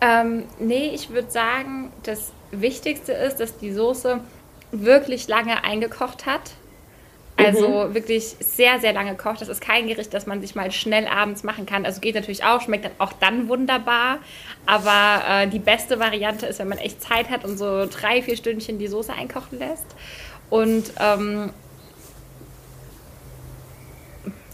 Ähm, 0.00 0.44
nee, 0.58 0.90
ich 0.94 1.10
würde 1.10 1.30
sagen, 1.30 1.92
das 2.02 2.32
Wichtigste 2.50 3.12
ist, 3.12 3.40
dass 3.40 3.56
die 3.56 3.72
Soße 3.72 4.20
wirklich 4.72 5.28
lange 5.28 5.64
eingekocht 5.64 6.26
hat 6.26 6.42
also 7.36 7.86
mhm. 7.86 7.94
wirklich 7.94 8.36
sehr, 8.40 8.80
sehr 8.80 8.92
lange 8.92 9.14
kocht. 9.14 9.42
Das 9.42 9.48
ist 9.48 9.60
kein 9.60 9.88
Gericht, 9.88 10.14
das 10.14 10.26
man 10.26 10.40
sich 10.40 10.54
mal 10.54 10.70
schnell 10.72 11.06
abends 11.06 11.42
machen 11.42 11.66
kann. 11.66 11.84
Also 11.84 12.00
geht 12.00 12.14
natürlich 12.14 12.44
auch, 12.44 12.62
schmeckt 12.62 12.86
dann 12.86 12.92
auch 12.98 13.12
dann 13.12 13.48
wunderbar. 13.48 14.18
Aber 14.64 15.22
äh, 15.28 15.46
die 15.46 15.58
beste 15.58 16.00
Variante 16.00 16.46
ist, 16.46 16.58
wenn 16.58 16.68
man 16.68 16.78
echt 16.78 17.02
Zeit 17.02 17.28
hat 17.28 17.44
und 17.44 17.58
so 17.58 17.86
drei, 17.86 18.22
vier 18.22 18.36
Stündchen 18.36 18.78
die 18.78 18.88
Soße 18.88 19.12
einkochen 19.12 19.58
lässt. 19.58 19.86
Und 20.48 20.92
ähm, 20.98 21.50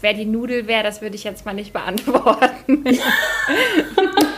wer 0.01 0.13
die 0.13 0.25
Nudel 0.25 0.67
wäre, 0.67 0.83
das 0.83 1.01
würde 1.01 1.15
ich 1.15 1.23
jetzt 1.23 1.45
mal 1.45 1.53
nicht 1.53 1.71
beantworten. 1.71 2.83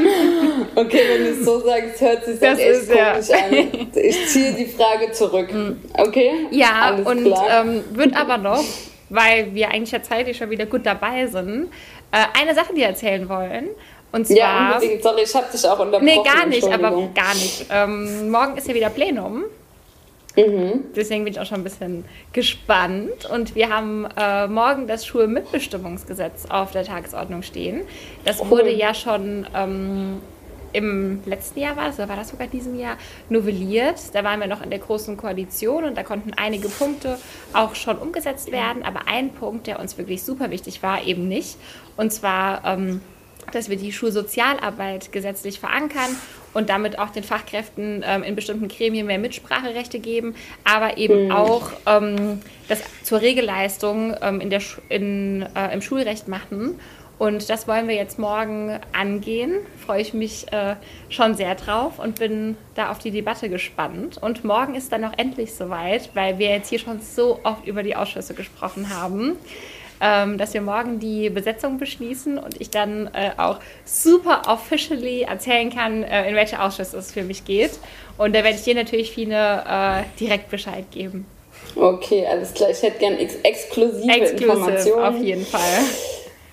okay, 0.75 1.01
wenn 1.09 1.23
du 1.23 1.29
es 1.31 1.45
so 1.45 1.59
sagst, 1.59 2.01
hört 2.01 2.25
sich 2.25 2.39
das, 2.39 2.57
das 2.57 2.59
echt 2.59 2.88
komisch 2.88 3.29
ja. 3.29 3.38
an. 3.45 3.88
Ich 3.95 4.27
ziehe 4.27 4.53
die 4.53 4.65
Frage 4.65 5.11
zurück. 5.11 5.51
Mhm. 5.53 5.77
Okay? 5.97 6.47
Ja, 6.51 6.81
Alles 6.81 7.07
und 7.07 7.25
ähm, 7.25 7.83
wird 7.93 8.15
aber 8.15 8.38
noch, 8.38 8.63
weil 9.09 9.53
wir 9.53 9.69
eigentlich 9.69 9.91
ja 9.91 10.01
zeitlich 10.01 10.38
schon 10.38 10.49
wieder 10.49 10.65
gut 10.65 10.85
dabei 10.85 11.27
sind, 11.27 11.69
äh, 12.11 12.39
eine 12.39 12.53
Sache 12.53 12.73
dir 12.73 12.88
erzählen 12.88 13.27
wollen. 13.27 13.69
Und 14.11 14.27
zwar, 14.27 14.38
ja, 14.38 14.71
unbedingt. 14.75 15.03
Sorry, 15.03 15.23
ich 15.23 15.35
habe 15.35 15.47
dich 15.51 15.65
auch 15.67 15.79
unterbrochen. 15.79 16.05
Nee, 16.05 16.21
gar 16.23 16.45
nicht, 16.45 16.63
aber 16.63 17.09
gar 17.13 17.33
nicht. 17.33 17.65
Ähm, 17.69 18.29
morgen 18.29 18.57
ist 18.57 18.67
ja 18.67 18.73
wieder 18.73 18.89
Plenum. 18.89 19.45
Mhm. 20.38 20.85
Deswegen 20.95 21.23
bin 21.23 21.33
ich 21.33 21.39
auch 21.39 21.45
schon 21.45 21.59
ein 21.59 21.63
bisschen 21.63 22.05
gespannt. 22.33 23.25
Und 23.31 23.55
wir 23.55 23.69
haben 23.69 24.07
äh, 24.17 24.47
morgen 24.47 24.88
das 24.88 25.05
Schulmitbestimmungsgesetz 25.05 26.45
auf 26.49 26.71
der 26.71 26.83
Tagesordnung 26.83 27.41
stehen. 27.41 27.81
Das 28.25 28.39
wurde 28.49 28.71
ja 28.71 28.93
schon 28.93 29.47
ähm, 29.55 30.21
im 30.75 31.21
letzten 31.25 31.59
Jahr 31.59 31.75
war 31.75 31.85
das, 31.85 31.95
oder 31.95 32.09
war 32.09 32.17
das 32.17 32.29
sogar 32.29 32.47
diesem 32.47 32.77
Jahr, 32.77 32.97
novelliert. 33.29 34.13
Da 34.13 34.23
waren 34.23 34.39
wir 34.39 34.47
noch 34.47 34.61
in 34.61 34.69
der 34.69 34.79
großen 34.79 35.15
Koalition 35.17 35.85
und 35.85 35.97
da 35.97 36.03
konnten 36.03 36.33
einige 36.33 36.67
Punkte 36.67 37.17
auch 37.53 37.75
schon 37.75 37.97
umgesetzt 37.97 38.51
werden. 38.51 38.83
Aber 38.83 39.07
ein 39.07 39.31
Punkt, 39.31 39.67
der 39.67 39.79
uns 39.79 39.97
wirklich 39.97 40.23
super 40.23 40.51
wichtig 40.51 40.83
war, 40.83 41.03
eben 41.03 41.27
nicht. 41.27 41.57
Und 41.95 42.11
zwar, 42.11 42.65
ähm, 42.65 43.01
dass 43.51 43.69
wir 43.69 43.77
die 43.77 43.93
Schulsozialarbeit 43.93 45.11
gesetzlich 45.11 45.59
verankern 45.59 46.09
und 46.53 46.69
damit 46.69 46.99
auch 46.99 47.09
den 47.09 47.23
Fachkräften 47.23 48.03
ähm, 48.05 48.23
in 48.23 48.35
bestimmten 48.35 48.67
Gremien 48.67 49.05
mehr 49.05 49.19
Mitspracherechte 49.19 49.99
geben, 49.99 50.35
aber 50.63 50.97
eben 50.97 51.25
mhm. 51.25 51.31
auch 51.31 51.69
ähm, 51.85 52.41
das 52.67 52.81
zur 53.03 53.21
Regelleistung 53.21 54.15
ähm, 54.21 54.41
in 54.41 54.49
der, 54.49 54.61
in, 54.89 55.45
äh, 55.55 55.73
im 55.73 55.81
Schulrecht 55.81 56.27
machen. 56.27 56.79
Und 57.17 57.49
das 57.49 57.67
wollen 57.67 57.88
wir 57.88 57.95
jetzt 57.95 58.19
morgen 58.19 58.78
angehen. 58.91 59.54
Freue 59.86 60.01
ich 60.01 60.13
mich 60.13 60.51
äh, 60.51 60.75
schon 61.10 61.36
sehr 61.36 61.56
drauf 61.56 61.97
und 61.97 62.19
bin 62.19 62.58
da 62.75 62.91
auf 62.91 62.99
die 62.99 63.12
Debatte 63.12 63.49
gespannt. 63.49 64.17
Und 64.21 64.43
morgen 64.43 64.75
ist 64.75 64.91
dann 64.91 65.06
auch 65.06 65.13
endlich 65.17 65.54
soweit, 65.54 66.10
weil 66.13 66.39
wir 66.39 66.49
jetzt 66.49 66.69
hier 66.69 66.80
schon 66.80 66.99
so 66.99 67.39
oft 67.43 67.65
über 67.65 67.84
die 67.84 67.95
Ausschüsse 67.95 68.34
gesprochen 68.34 68.89
haben, 68.89 69.38
ähm, 70.01 70.38
dass 70.38 70.54
wir 70.54 70.60
morgen 70.60 70.99
die 70.99 71.30
Besetzung 71.30 71.78
beschließen 71.78 72.38
und 72.38 72.60
ich 72.60 72.69
dann 72.69 73.08
äh, 73.13 73.32
auch 73.38 73.60
super 73.86 74.41
officially 74.47 75.21
erzählen 75.21 75.69
kann, 75.69 76.04
äh, 76.04 76.28
in 76.28 76.36
welche 76.36 76.62
Ausschüsse 76.62 76.97
es 76.97 77.13
für 77.13 77.23
mich 77.23 77.45
geht. 77.45 77.80
Und 78.17 78.36
da 78.36 78.43
werde 78.43 78.58
ich 78.58 78.63
dir 78.63 78.75
natürlich 78.75 79.12
viele 79.12 79.63
äh, 79.65 80.04
direkt 80.19 80.49
Bescheid 80.49 80.86
geben. 80.91 81.25
Okay, 81.75 82.25
alles 82.30 82.54
klar. 82.54 82.69
Ich 82.69 82.82
hätte 82.82 82.99
gerne 82.99 83.19
ex 83.19 83.36
exklusive 83.43 84.12
Exclusive, 84.12 84.43
Informationen. 84.43 85.04
Auf 85.04 85.17
jeden 85.21 85.45
Fall. 85.45 85.62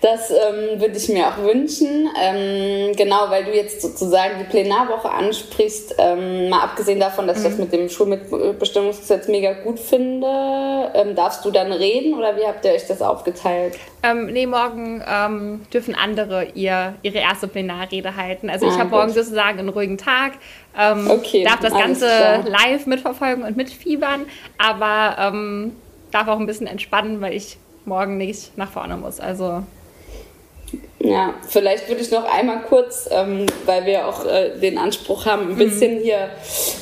Das 0.03 0.33
ähm, 0.33 0.81
würde 0.81 0.97
ich 0.97 1.09
mir 1.09 1.29
auch 1.29 1.39
wünschen. 1.39 2.09
Ähm, 2.21 2.93
genau, 2.97 3.31
weil 3.31 3.45
du 3.45 3.55
jetzt 3.55 3.81
sozusagen 3.81 4.35
die 4.41 4.45
Plenarwoche 4.45 5.09
ansprichst. 5.09 5.95
Ähm, 5.97 6.49
mal 6.49 6.63
abgesehen 6.63 6.99
davon, 6.99 7.29
dass 7.29 7.39
mhm. 7.39 7.43
ich 7.43 7.49
das 7.49 7.59
mhm. 7.59 7.65
mit 7.65 7.73
dem 7.73 7.89
Schulmitbestimmungsgesetz 7.89 9.29
mega 9.29 9.53
gut 9.53 9.79
finde, 9.79 10.91
ähm, 10.95 11.15
darfst 11.15 11.45
du 11.45 11.53
dann 11.53 11.71
reden 11.71 12.15
oder 12.15 12.37
wie 12.37 12.45
habt 12.45 12.65
ihr 12.65 12.73
euch 12.73 12.85
das 12.89 13.01
aufgeteilt? 13.01 13.79
Ähm, 14.03 14.27
nee, 14.27 14.45
morgen 14.45 15.05
ähm, 15.09 15.61
dürfen 15.73 15.95
andere 15.95 16.49
ihr, 16.55 16.95
ihre 17.03 17.19
erste 17.19 17.47
Plenarrede 17.47 18.17
halten. 18.17 18.51
Also 18.51 18.67
ich 18.67 18.73
ah, 18.73 18.81
habe 18.81 18.91
morgen 18.91 19.13
sozusagen 19.13 19.61
einen 19.61 19.69
ruhigen 19.69 19.99
Tag. 19.99 20.33
Ähm, 20.77 21.09
okay, 21.09 21.45
darf 21.45 21.61
das 21.61 21.75
Ganze 21.75 22.07
klar. 22.07 22.45
live 22.45 22.87
mitverfolgen 22.87 23.45
und 23.45 23.57
mitfiebern, 23.57 24.27
aber 24.59 25.33
darf 26.11 26.29
auch 26.29 26.41
ein 26.41 26.47
bisschen 26.47 26.67
entspannen, 26.67 27.21
weil 27.21 27.35
ich 27.35 27.57
morgen 27.85 28.17
nicht 28.17 28.59
nach 28.59 28.71
vorne 28.71 28.97
muss. 28.97 29.21
Also 29.21 29.63
ja, 31.13 31.35
vielleicht 31.49 31.89
würde 31.89 32.01
ich 32.01 32.11
noch 32.11 32.25
einmal 32.25 32.63
kurz, 32.63 33.09
ähm, 33.11 33.47
weil 33.67 33.87
wir 33.87 34.09
auch 34.09 34.25
äh, 34.25 34.59
den 34.59 34.79
Anspruch 34.79 35.27
haben, 35.27 35.51
ein 35.51 35.57
bisschen 35.57 35.97
mhm. 35.97 36.03
hier 36.03 36.31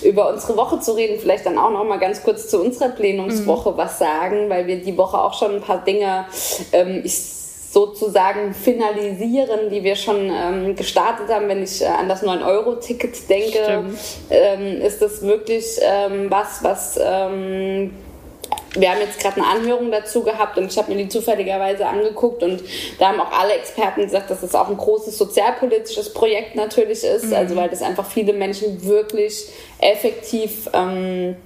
über 0.02 0.30
unsere 0.30 0.56
Woche 0.56 0.80
zu 0.80 0.92
reden, 0.92 1.18
vielleicht 1.20 1.46
dann 1.46 1.58
auch 1.58 1.70
noch 1.70 1.84
mal 1.84 1.98
ganz 1.98 2.22
kurz 2.22 2.48
zu 2.48 2.60
unserer 2.60 2.90
Plenumswoche 2.90 3.72
mhm. 3.72 3.76
was 3.76 3.98
sagen, 3.98 4.48
weil 4.48 4.66
wir 4.66 4.76
die 4.76 4.96
Woche 4.96 5.18
auch 5.18 5.34
schon 5.34 5.56
ein 5.56 5.60
paar 5.60 5.84
Dinge, 5.84 6.26
ähm, 6.72 7.02
ich 7.04 7.40
sozusagen 7.72 8.52
finalisieren, 8.52 9.70
die 9.70 9.84
wir 9.84 9.94
schon 9.94 10.30
ähm, 10.30 10.74
gestartet 10.74 11.28
haben. 11.28 11.48
Wenn 11.48 11.62
ich 11.62 11.82
äh, 11.82 11.86
an 11.86 12.08
das 12.08 12.24
9-Euro-Ticket 12.24 13.28
denke, 13.28 13.84
ähm, 14.28 14.82
ist 14.82 15.00
das 15.00 15.22
wirklich 15.22 15.78
ähm, 15.80 16.26
was, 16.30 16.64
was 16.64 16.98
ähm, 17.00 17.92
wir 18.74 18.90
haben 18.90 19.00
jetzt 19.00 19.18
gerade 19.18 19.36
eine 19.36 19.46
Anhörung 19.46 19.90
dazu 19.90 20.22
gehabt 20.22 20.56
und 20.58 20.70
ich 20.70 20.78
habe 20.78 20.92
mir 20.92 20.98
die 20.98 21.08
zufälligerweise 21.08 21.86
angeguckt 21.86 22.42
und 22.42 22.62
da 22.98 23.08
haben 23.08 23.20
auch 23.20 23.32
alle 23.32 23.54
Experten 23.54 24.02
gesagt, 24.02 24.30
dass 24.30 24.42
es 24.42 24.54
auch 24.54 24.68
ein 24.68 24.76
großes 24.76 25.18
sozialpolitisches 25.18 26.12
Projekt 26.12 26.54
natürlich 26.54 27.02
ist, 27.02 27.26
mhm. 27.26 27.34
also 27.34 27.56
weil 27.56 27.68
das 27.68 27.82
einfach 27.82 28.06
viele 28.06 28.32
Menschen 28.32 28.84
wirklich 28.84 29.46
effektiv 29.80 30.68
ähm, 30.72 31.36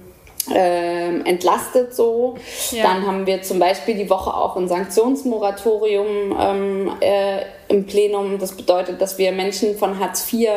äh, 0.53 1.19
entlastet 1.21 1.95
so. 1.95 2.35
Ja. 2.71 2.83
Dann 2.83 3.07
haben 3.07 3.25
wir 3.25 3.41
zum 3.41 3.59
Beispiel 3.59 3.95
die 3.95 4.09
Woche 4.09 4.33
auch 4.33 4.55
ein 4.55 4.67
Sanktionsmoratorium 4.67 6.35
ähm, 6.39 6.91
äh, 6.99 7.41
im 7.67 7.85
Plenum. 7.85 8.37
Das 8.37 8.55
bedeutet, 8.55 9.01
dass 9.01 9.17
wir 9.17 9.31
Menschen 9.31 9.75
von 9.75 9.99
Hartz 9.99 10.31
IV 10.31 10.49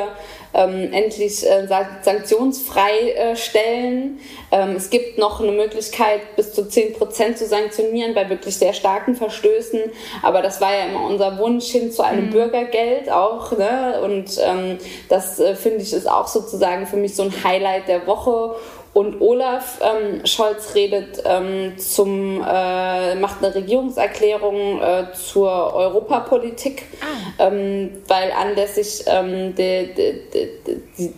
ähm, 0.55 0.93
endlich 0.93 1.47
äh, 1.47 1.67
sanktionsfrei 1.67 3.11
äh, 3.11 3.37
stellen. 3.37 4.21
Ähm, 4.51 4.77
es 4.77 4.91
gibt 4.91 5.19
noch 5.19 5.41
eine 5.41 5.53
Möglichkeit, 5.53 6.37
bis 6.37 6.53
zu 6.55 6.69
10 6.69 6.95
Prozent 6.95 7.39
zu 7.39 7.47
sanktionieren 7.47 8.15
bei 8.15 8.29
wirklich 8.29 8.57
sehr 8.57 8.73
starken 8.73 9.15
Verstößen. 9.15 9.81
Aber 10.23 10.43
das 10.43 10.61
war 10.61 10.73
ja 10.73 10.87
immer 10.87 11.05
unser 11.05 11.39
Wunsch 11.39 11.67
hin 11.67 11.93
zu 11.93 12.03
einem 12.03 12.27
mhm. 12.27 12.31
Bürgergeld 12.31 13.11
auch. 13.11 13.57
Ne? 13.57 14.01
Und 14.03 14.39
ähm, 14.43 14.79
das 15.09 15.39
äh, 15.39 15.55
finde 15.55 15.83
ich 15.83 15.93
ist 15.93 16.09
auch 16.09 16.29
sozusagen 16.29 16.87
für 16.87 16.97
mich 16.97 17.15
so 17.15 17.23
ein 17.23 17.33
Highlight 17.45 17.89
der 17.89 18.07
Woche. 18.07 18.57
Und 18.95 19.21
Olaf 19.21 19.81
ähm, 19.81 20.25
Scholz 20.27 20.75
redet 20.75 21.23
ähm, 21.25 21.79
zum, 21.79 22.41
äh, 22.41 23.15
macht 23.17 23.45
eine 23.45 23.55
Regierungserklärung 23.55 24.81
äh, 24.81 25.13
zur 25.13 25.75
Europapolitik, 25.75 26.85
ah. 27.01 27.47
ähm, 27.47 27.91
weil 28.09 28.33
anlässlich 28.33 29.05
ähm, 29.07 29.55
de, 29.55 29.95
de, 29.95 30.31
de, 30.33 30.49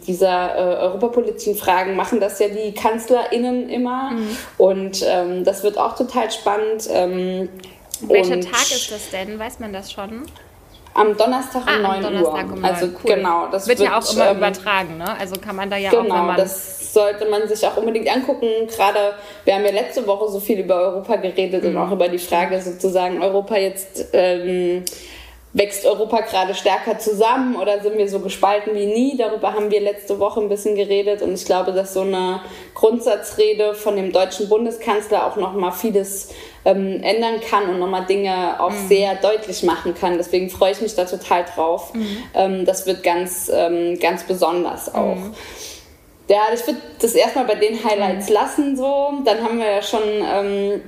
dieser 0.07 0.57
äh, 0.57 0.77
europapolitischen 0.83 1.55
Fragen 1.55 1.97
machen 1.97 2.21
das 2.21 2.39
ja 2.41 2.49
die 2.49 2.75
KanzlerInnen 2.75 3.69
immer. 3.71 4.11
Mhm. 4.11 4.37
Und 4.59 5.05
ähm, 5.07 5.45
das 5.45 5.63
wird 5.63 5.79
auch 5.79 5.97
total 5.97 6.31
spannend. 6.31 6.89
Ähm, 6.91 7.49
Welcher 8.03 8.41
Tag 8.41 8.63
ist 8.63 8.91
das 8.91 9.11
denn? 9.11 9.39
Weiß 9.39 9.61
man 9.61 9.73
das 9.73 9.93
schon? 9.93 10.27
Am 10.93 11.17
Donnerstag 11.17 11.63
um 11.63 11.69
ah, 11.69 11.79
9 11.79 12.03
Donnerstag 12.03 12.47
Uhr. 12.47 12.53
Um 12.55 12.61
9. 12.61 12.75
Also 12.75 12.87
cool. 12.87 13.15
genau, 13.15 13.47
das 13.47 13.69
wird, 13.69 13.79
wird 13.79 13.91
ja 13.91 13.99
auch 13.99 14.13
immer 14.13 14.33
übertragen, 14.33 14.99
ne? 14.99 15.17
Also 15.19 15.37
kann 15.41 15.55
man 15.55 15.71
da 15.71 15.77
ja 15.77 15.91
genau, 15.91 16.03
auch, 16.03 16.19
wenn 16.19 16.27
man 16.27 16.37
das 16.37 16.80
sollte 16.93 17.27
man 17.27 17.49
sich 17.49 17.67
auch 17.67 17.77
unbedingt 17.77 18.11
angucken. 18.11 18.49
Gerade, 18.69 19.15
wir 19.45 19.55
haben 19.55 19.65
ja 19.65 19.73
letzte 19.73 20.07
Woche 20.07 20.31
so 20.31 20.41
viel 20.41 20.61
über 20.61 20.77
Europa 20.77 21.17
geredet 21.17 21.63
mhm. 21.63 21.71
und 21.71 21.77
auch 21.79 21.93
über 21.93 22.09
die 22.09 22.19
Frage 22.19 22.61
sozusagen, 22.61 23.23
Europa 23.23 23.57
jetzt, 23.57 24.07
ähm, 24.13 24.85
wächst 25.53 25.85
Europa 25.85 26.21
gerade 26.21 26.55
stärker 26.55 26.99
zusammen 26.99 27.57
oder 27.57 27.81
sind 27.81 27.99
wir 27.99 28.09
so 28.09 28.21
gespalten 28.21 28.75
wie 28.75 28.87
nie? 28.87 29.17
Darüber 29.17 29.53
haben 29.53 29.71
wir 29.71 29.81
letzte 29.81 30.21
Woche 30.21 30.41
ein 30.41 30.49
bisschen 30.49 30.77
geredet 30.77 31.23
und 31.23 31.35
ich 31.35 31.45
glaube, 31.45 31.73
dass 31.73 31.93
so 31.93 32.03
eine 32.03 32.41
Grundsatzrede 32.75 33.75
von 33.75 33.97
dem 33.97 34.13
deutschen 34.13 34.49
Bundeskanzler 34.49 35.27
auch 35.27 35.37
nochmal 35.37 35.73
vieles 35.73 36.29
ähm, 36.65 37.03
ändern 37.03 37.41
kann 37.41 37.69
und 37.69 37.81
nochmal 37.81 38.07
Dinge 38.07 38.61
auch 38.61 38.71
mhm. 38.71 38.89
sehr 38.89 39.17
deutlich 39.17 39.65
machen 39.65 39.95
kann. 39.95 40.19
Deswegen 40.19 40.51
freue 40.51 40.71
ich 40.71 40.81
mich 40.81 40.95
da 40.95 41.05
total 41.05 41.45
drauf. 41.45 41.95
Mhm. 41.95 42.19
Ähm, 42.35 42.65
das 42.65 42.87
wird 42.87 43.03
ganz, 43.03 43.51
ähm, 43.53 43.99
ganz 43.99 44.23
besonders 44.23 44.95
auch. 44.95 45.17
Mhm. 45.17 45.35
Ja, 46.31 46.43
ich 46.55 46.65
würde 46.65 46.81
das 47.01 47.15
erstmal 47.15 47.45
bei 47.45 47.57
den 47.57 47.83
Highlights 47.85 48.29
lassen. 48.29 48.77
So. 48.77 49.15
Dann 49.25 49.43
haben 49.43 49.59
wir 49.59 49.69
ja 49.69 49.83
schon 49.83 50.01
ähm, 50.05 50.81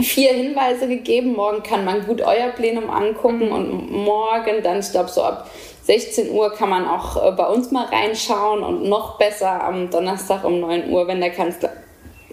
vier 0.00 0.32
Hinweise 0.32 0.86
gegeben. 0.86 1.32
Morgen 1.32 1.64
kann 1.64 1.84
man 1.84 2.06
gut 2.06 2.20
euer 2.20 2.50
Plenum 2.50 2.88
angucken 2.88 3.50
und 3.50 3.90
morgen 3.90 4.62
dann, 4.62 4.78
ich 4.78 4.92
glaube, 4.92 5.08
so 5.08 5.24
ab 5.24 5.50
16 5.82 6.30
Uhr 6.30 6.54
kann 6.54 6.68
man 6.70 6.86
auch 6.86 7.16
äh, 7.16 7.32
bei 7.32 7.46
uns 7.46 7.72
mal 7.72 7.86
reinschauen 7.86 8.62
und 8.62 8.88
noch 8.88 9.18
besser 9.18 9.64
am 9.64 9.90
Donnerstag 9.90 10.44
um 10.44 10.60
9 10.60 10.88
Uhr, 10.88 11.08
wenn 11.08 11.20
der 11.20 11.30
Kanzler 11.30 11.72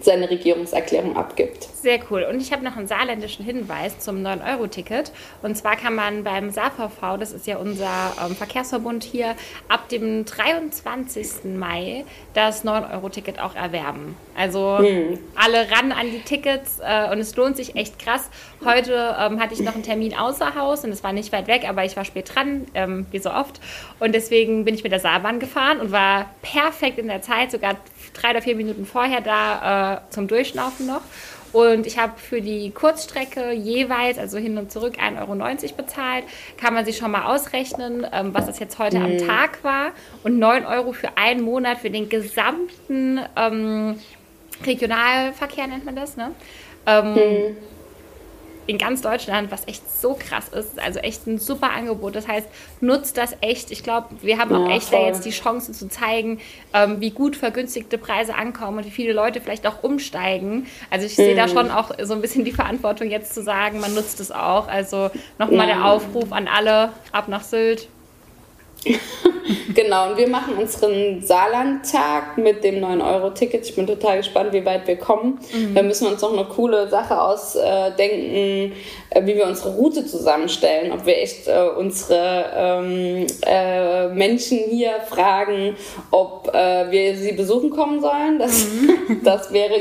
seine 0.00 0.30
Regierungserklärung 0.30 1.16
abgibt. 1.16 1.68
Sehr 1.84 2.00
cool. 2.10 2.22
Und 2.22 2.40
ich 2.40 2.50
habe 2.50 2.64
noch 2.64 2.78
einen 2.78 2.86
saarländischen 2.86 3.44
Hinweis 3.44 3.98
zum 3.98 4.16
9-Euro-Ticket. 4.24 5.12
Und 5.42 5.54
zwar 5.54 5.76
kann 5.76 5.94
man 5.94 6.24
beim 6.24 6.50
SaVV, 6.50 7.18
das 7.20 7.32
ist 7.32 7.46
ja 7.46 7.58
unser 7.58 8.14
ähm, 8.24 8.34
Verkehrsverbund 8.34 9.04
hier, 9.04 9.36
ab 9.68 9.90
dem 9.90 10.24
23. 10.24 11.44
Mai 11.44 12.06
das 12.32 12.64
9-Euro-Ticket 12.64 13.38
auch 13.38 13.54
erwerben. 13.54 14.16
Also 14.34 14.78
hm. 14.78 15.18
alle 15.34 15.70
ran 15.70 15.92
an 15.92 16.10
die 16.10 16.22
Tickets 16.22 16.78
äh, 16.82 17.12
und 17.12 17.18
es 17.18 17.36
lohnt 17.36 17.58
sich 17.58 17.76
echt 17.76 17.98
krass. 17.98 18.30
Heute 18.64 19.14
ähm, 19.20 19.38
hatte 19.38 19.52
ich 19.52 19.60
noch 19.60 19.74
einen 19.74 19.82
Termin 19.82 20.16
außer 20.16 20.54
Haus 20.54 20.84
und 20.84 20.90
es 20.90 21.04
war 21.04 21.12
nicht 21.12 21.32
weit 21.32 21.48
weg, 21.48 21.68
aber 21.68 21.84
ich 21.84 21.98
war 21.98 22.06
spät 22.06 22.34
dran, 22.34 22.66
ähm, 22.72 23.04
wie 23.10 23.18
so 23.18 23.30
oft. 23.30 23.60
Und 24.00 24.14
deswegen 24.14 24.64
bin 24.64 24.74
ich 24.74 24.84
mit 24.84 24.92
der 24.92 25.00
Saarbahn 25.00 25.38
gefahren 25.38 25.80
und 25.80 25.92
war 25.92 26.30
perfekt 26.40 26.96
in 26.96 27.08
der 27.08 27.20
Zeit, 27.20 27.50
sogar 27.50 27.76
drei 28.14 28.30
oder 28.30 28.40
vier 28.40 28.56
Minuten 28.56 28.86
vorher 28.86 29.20
da 29.20 29.96
äh, 29.96 30.00
zum 30.08 30.28
Durchschnaufen 30.28 30.86
noch. 30.86 31.02
Und 31.54 31.86
ich 31.86 31.98
habe 31.98 32.14
für 32.18 32.42
die 32.42 32.72
Kurzstrecke 32.72 33.52
jeweils, 33.52 34.18
also 34.18 34.38
hin 34.38 34.58
und 34.58 34.72
zurück, 34.72 34.96
1,90 34.98 35.20
Euro 35.20 35.74
bezahlt. 35.76 36.24
Kann 36.56 36.74
man 36.74 36.84
sich 36.84 36.96
schon 36.96 37.12
mal 37.12 37.32
ausrechnen, 37.32 38.04
ähm, 38.12 38.34
was 38.34 38.46
das 38.46 38.58
jetzt 38.58 38.80
heute 38.80 38.98
mhm. 38.98 39.04
am 39.04 39.18
Tag 39.18 39.62
war. 39.62 39.92
Und 40.24 40.40
9 40.40 40.66
Euro 40.66 40.92
für 40.92 41.16
einen 41.16 41.42
Monat 41.42 41.78
für 41.78 41.90
den 41.90 42.08
gesamten 42.08 43.20
ähm, 43.36 44.00
Regionalverkehr 44.66 45.68
nennt 45.68 45.84
man 45.84 45.94
das, 45.94 46.16
ne? 46.16 46.32
Ähm, 46.86 47.14
mhm. 47.14 47.56
In 48.66 48.78
ganz 48.78 49.02
Deutschland, 49.02 49.50
was 49.50 49.66
echt 49.68 49.82
so 49.90 50.14
krass 50.18 50.48
ist. 50.48 50.78
Also 50.78 51.00
echt 51.00 51.26
ein 51.26 51.38
super 51.38 51.70
Angebot. 51.70 52.14
Das 52.16 52.28
heißt, 52.28 52.46
nutzt 52.80 53.16
das 53.16 53.36
echt. 53.40 53.70
Ich 53.70 53.82
glaube, 53.82 54.08
wir 54.22 54.38
haben 54.38 54.54
auch 54.54 54.70
echt 54.70 54.88
voll. 54.88 55.00
da 55.00 55.06
jetzt 55.06 55.24
die 55.24 55.30
Chance 55.30 55.72
zu 55.72 55.88
zeigen, 55.88 56.40
ähm, 56.72 57.00
wie 57.00 57.10
gut 57.10 57.36
vergünstigte 57.36 57.98
Preise 57.98 58.34
ankommen 58.34 58.78
und 58.78 58.86
wie 58.86 58.90
viele 58.90 59.12
Leute 59.12 59.40
vielleicht 59.40 59.66
auch 59.66 59.82
umsteigen. 59.82 60.66
Also 60.90 61.06
ich 61.06 61.16
sehe 61.16 61.34
da 61.34 61.46
mhm. 61.46 61.50
schon 61.50 61.70
auch 61.70 61.90
so 62.02 62.14
ein 62.14 62.20
bisschen 62.20 62.44
die 62.44 62.52
Verantwortung 62.52 63.10
jetzt 63.10 63.34
zu 63.34 63.42
sagen, 63.42 63.80
man 63.80 63.94
nutzt 63.94 64.20
es 64.20 64.30
auch. 64.30 64.68
Also 64.68 65.10
nochmal 65.38 65.66
der 65.66 65.84
Aufruf 65.84 66.32
an 66.32 66.48
alle, 66.48 66.92
ab 67.12 67.28
nach 67.28 67.42
Sylt. 67.42 67.88
genau, 69.74 70.10
und 70.10 70.16
wir 70.16 70.28
machen 70.28 70.54
unseren 70.56 71.22
Saarlandtag 71.22 72.38
mit 72.38 72.64
dem 72.64 72.76
9-Euro-Ticket. 72.76 73.66
Ich 73.66 73.74
bin 73.74 73.86
total 73.86 74.18
gespannt, 74.18 74.52
wie 74.52 74.64
weit 74.64 74.86
wir 74.86 74.96
kommen. 74.96 75.40
Mhm. 75.52 75.74
Da 75.74 75.82
müssen 75.82 76.04
wir 76.04 76.12
uns 76.12 76.22
noch 76.22 76.32
eine 76.32 76.44
coole 76.44 76.88
Sache 76.88 77.20
ausdenken, 77.20 78.72
äh, 79.10 79.22
wie 79.26 79.36
wir 79.36 79.46
unsere 79.46 79.74
Route 79.74 80.04
zusammenstellen. 80.06 80.92
Ob 80.92 81.06
wir 81.06 81.18
echt 81.18 81.48
äh, 81.48 81.68
unsere 81.76 82.50
ähm, 82.56 83.26
äh, 83.46 84.08
Menschen 84.08 84.58
hier 84.70 85.00
fragen, 85.08 85.76
ob 86.10 86.54
äh, 86.54 86.90
wir 86.90 87.16
sie 87.16 87.32
besuchen 87.32 87.70
kommen 87.70 88.00
sollen. 88.00 88.38
Das, 88.38 88.66
mhm. 88.66 89.20
das 89.24 89.52
wäre, 89.52 89.74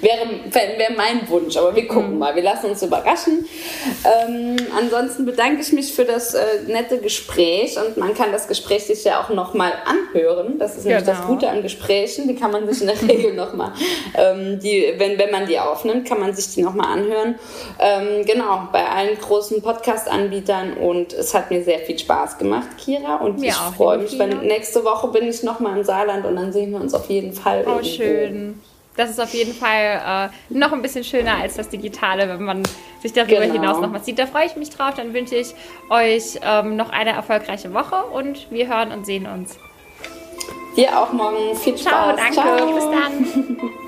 wäre, 0.00 0.78
wäre 0.78 0.92
mein 0.96 1.28
Wunsch. 1.28 1.56
Aber 1.56 1.74
wir 1.74 1.86
gucken 1.86 2.14
mhm. 2.14 2.18
mal. 2.18 2.34
Wir 2.34 2.42
lassen 2.42 2.70
uns 2.70 2.82
überraschen. 2.82 3.46
Ähm, 4.04 4.56
ansonsten 4.76 5.24
bedanke 5.24 5.60
ich 5.60 5.72
mich 5.72 5.92
für 5.92 6.04
das 6.04 6.34
äh, 6.34 6.44
nette 6.66 6.98
Gespräch 6.98 7.76
und 7.78 7.96
man 7.96 8.14
kann 8.14 8.32
das 8.32 8.43
das 8.44 8.48
Gespräch 8.58 8.84
sich 8.84 9.04
ja 9.04 9.22
auch 9.22 9.30
nochmal 9.30 9.72
anhören. 9.84 10.58
Das 10.58 10.76
ist 10.76 10.84
nämlich 10.84 11.04
das 11.04 11.18
genau. 11.18 11.28
Gute 11.28 11.48
an 11.48 11.62
Gesprächen. 11.62 12.28
Die 12.28 12.34
kann 12.34 12.50
man 12.50 12.66
sich 12.66 12.80
in 12.80 12.88
der 12.88 13.00
Regel 13.08 13.34
nochmal, 13.34 13.72
ähm, 14.14 14.58
wenn, 14.62 15.18
wenn 15.18 15.30
man 15.30 15.46
die 15.46 15.58
aufnimmt, 15.58 16.06
kann 16.06 16.20
man 16.20 16.34
sich 16.34 16.54
die 16.54 16.62
nochmal 16.62 16.98
anhören. 16.98 17.36
Ähm, 17.78 18.24
genau, 18.24 18.68
bei 18.72 18.86
allen 18.86 19.18
großen 19.18 19.62
Podcast-Anbietern 19.62 20.74
und 20.74 21.12
es 21.12 21.34
hat 21.34 21.50
mir 21.50 21.62
sehr 21.64 21.80
viel 21.80 21.98
Spaß 21.98 22.38
gemacht, 22.38 22.68
Kira. 22.78 23.16
Und 23.16 23.40
mir 23.40 23.48
ich 23.48 23.76
freue 23.76 23.98
mich, 23.98 24.18
wenn 24.18 24.40
nächste 24.40 24.84
Woche 24.84 25.08
bin 25.08 25.28
ich 25.28 25.42
nochmal 25.42 25.78
im 25.78 25.84
Saarland 25.84 26.26
und 26.26 26.36
dann 26.36 26.52
sehen 26.52 26.72
wir 26.72 26.80
uns 26.80 26.94
auf 26.94 27.08
jeden 27.08 27.32
Fall. 27.32 27.64
Oh, 27.66 27.70
irgendwo. 27.70 27.88
schön 27.88 28.60
das 28.96 29.10
ist 29.10 29.20
auf 29.20 29.34
jeden 29.34 29.54
Fall 29.54 30.30
äh, 30.30 30.54
noch 30.56 30.72
ein 30.72 30.82
bisschen 30.82 31.04
schöner 31.04 31.36
als 31.36 31.56
das 31.56 31.68
Digitale, 31.68 32.28
wenn 32.28 32.42
man 32.42 32.62
sich 33.04 33.12
darüber 33.12 33.42
genau. 33.42 33.52
hinaus 33.52 33.80
noch 33.82 33.92
was 33.92 34.06
sieht. 34.06 34.18
Da 34.18 34.26
freue 34.26 34.46
ich 34.46 34.56
mich 34.56 34.70
drauf. 34.70 34.94
Dann 34.96 35.12
wünsche 35.12 35.36
ich 35.36 35.54
euch 35.90 36.40
ähm, 36.42 36.76
noch 36.76 36.88
eine 36.88 37.10
erfolgreiche 37.10 37.74
Woche 37.74 37.96
und 37.96 38.50
wir 38.50 38.66
hören 38.66 38.92
und 38.92 39.04
sehen 39.04 39.26
uns. 39.26 39.58
Dir 40.74 40.98
auch 40.98 41.12
morgen. 41.12 41.54
Viel 41.54 41.76
Spaß. 41.76 41.82
Ciao, 41.82 42.16
danke. 42.16 42.34
Ciao. 42.34 42.74
Bis 42.74 42.84
dann. 42.84 43.70